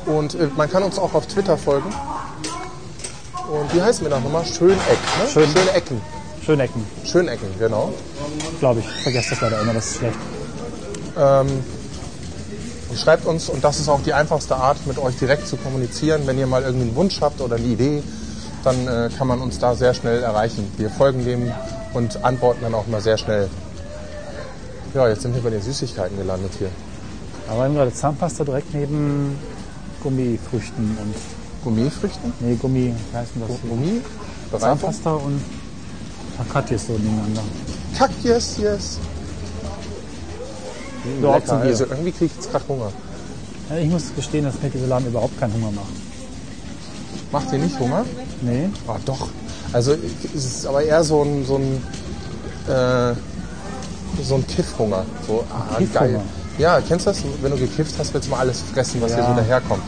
[0.05, 1.89] und äh, man kann uns auch auf Twitter folgen.
[3.51, 4.43] Und wie heißen wir da nochmal?
[4.45, 5.29] Schöneck, ne?
[5.31, 6.01] Schön- Schöne Ecken.
[6.43, 7.91] Schönecken, Schönecken, genau.
[8.59, 8.85] glaube ich.
[9.03, 10.17] Vergesst das leider immer, das ist schlecht.
[11.17, 11.47] Ähm,
[12.95, 16.21] schreibt uns, und das ist auch die einfachste Art, mit euch direkt zu kommunizieren.
[16.25, 18.03] Wenn ihr mal irgendeinen Wunsch habt oder eine Idee,
[18.65, 20.71] dann äh, kann man uns da sehr schnell erreichen.
[20.77, 21.51] Wir folgen dem
[21.93, 23.49] und antworten dann auch mal sehr schnell.
[24.93, 26.69] Ja, jetzt sind wir bei den Süßigkeiten gelandet hier.
[27.47, 29.37] Aber wir haben gerade Zahnpasta direkt neben
[30.01, 31.15] Gummifrüchten und,
[31.63, 32.33] Gummifrüchten?
[32.39, 33.57] nee, Gummi, wie heißt denn das?
[33.61, 34.01] Gummi?
[34.51, 34.79] Bereitung?
[34.79, 35.41] Zahnpasta und
[36.37, 37.41] Takatjes so nebeneinander.
[37.97, 38.55] Kack, yes,
[41.45, 41.69] zum Bier.
[41.69, 42.91] Also irgendwie kriege ich jetzt gerade Hunger.
[43.69, 46.04] Ja, ich muss gestehen, dass mir dieser Laden überhaupt keinen Hunger macht.
[47.35, 48.05] Macht dir nicht Hunger?
[48.39, 49.27] Nee, Ah, doch.
[49.73, 49.93] Also
[50.33, 51.83] es ist aber eher so ein, so ein,
[52.73, 53.13] äh,
[54.23, 55.03] so ein Kiffhunger.
[55.27, 56.07] So, ah, Kiffhunger?
[56.13, 56.21] geil.
[56.57, 57.19] Ja, kennst du das?
[57.41, 59.17] Wenn du gekifft hast, willst du mal alles fressen, was Ja.
[59.17, 59.83] hier so daherkommt.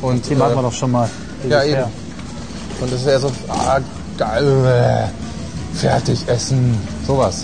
[0.00, 1.10] Und, machen wir äh, doch schon mal.
[1.48, 1.82] ja, eben.
[2.80, 3.80] und das ist eher so, ah,
[4.16, 6.78] geil, äh, fertig essen.
[7.04, 7.42] Sowas.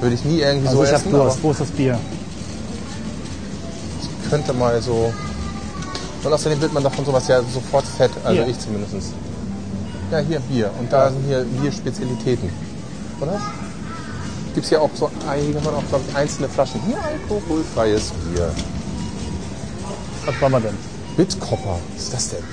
[0.00, 1.38] Würde ich nie irgendwie Also so ich hab essen, Durst.
[1.44, 1.96] Wo ist das Bier?
[4.00, 5.12] aber könnte mal so...
[6.26, 8.48] Und außerdem wird man davon sowas ja sofort fett, also Hier.
[8.48, 9.12] ich zumindest.
[10.10, 10.70] Ja, hier Bier.
[10.80, 12.50] Und da sind hier Bierspezialitäten.
[13.20, 13.40] Oder?
[14.52, 16.80] Gibt es hier auch so, kann man auch, glaube ich, einzelne Flaschen.
[16.84, 18.50] Hier alkoholfreies Bier.
[20.24, 20.74] Was wollen wir denn?
[21.16, 21.78] Bitkopper.
[21.94, 22.44] Was ist das denn?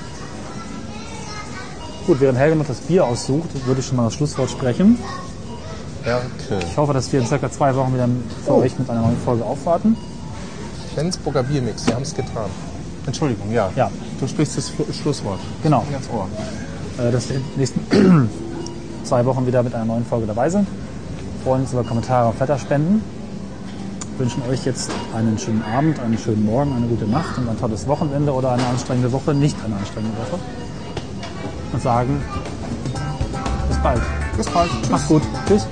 [2.05, 4.99] Gut, während Helge noch das Bier aussucht, würde ich schon mal das Schlusswort sprechen.
[6.03, 6.63] Erke.
[6.63, 8.07] Ich hoffe, dass wir in circa zwei Wochen wieder
[8.45, 8.57] für Oh.
[8.61, 9.97] euch mit einer neuen Folge aufwarten.
[10.93, 12.51] Flensburger Biermix, die haben es getan.
[13.05, 13.69] Entschuldigung, ja.
[13.75, 13.89] Ja.
[14.19, 15.39] Du sprichst das Schlu- Schlusswort.
[15.61, 15.83] Genau.
[15.91, 16.27] Ganz Ohr.
[16.97, 18.29] Äh, dass wir in den nächsten
[19.03, 20.67] zwei Wochen wieder mit einer neuen Folge dabei sind.
[21.43, 23.01] Freuen uns über Kommentare und Flatterspenden.
[24.17, 27.87] Wünschen euch jetzt einen schönen Abend, einen schönen Morgen, eine gute Nacht und ein tolles
[27.87, 30.39] Wochenende oder eine anstrengende Woche, nicht eine anstrengende Woche.
[31.73, 32.21] Und sagen
[33.67, 34.01] bis bald.
[34.37, 34.69] Bis bald.
[34.81, 34.89] Tschüss.
[34.91, 35.23] Macht's gut.
[35.47, 35.67] Tschüss.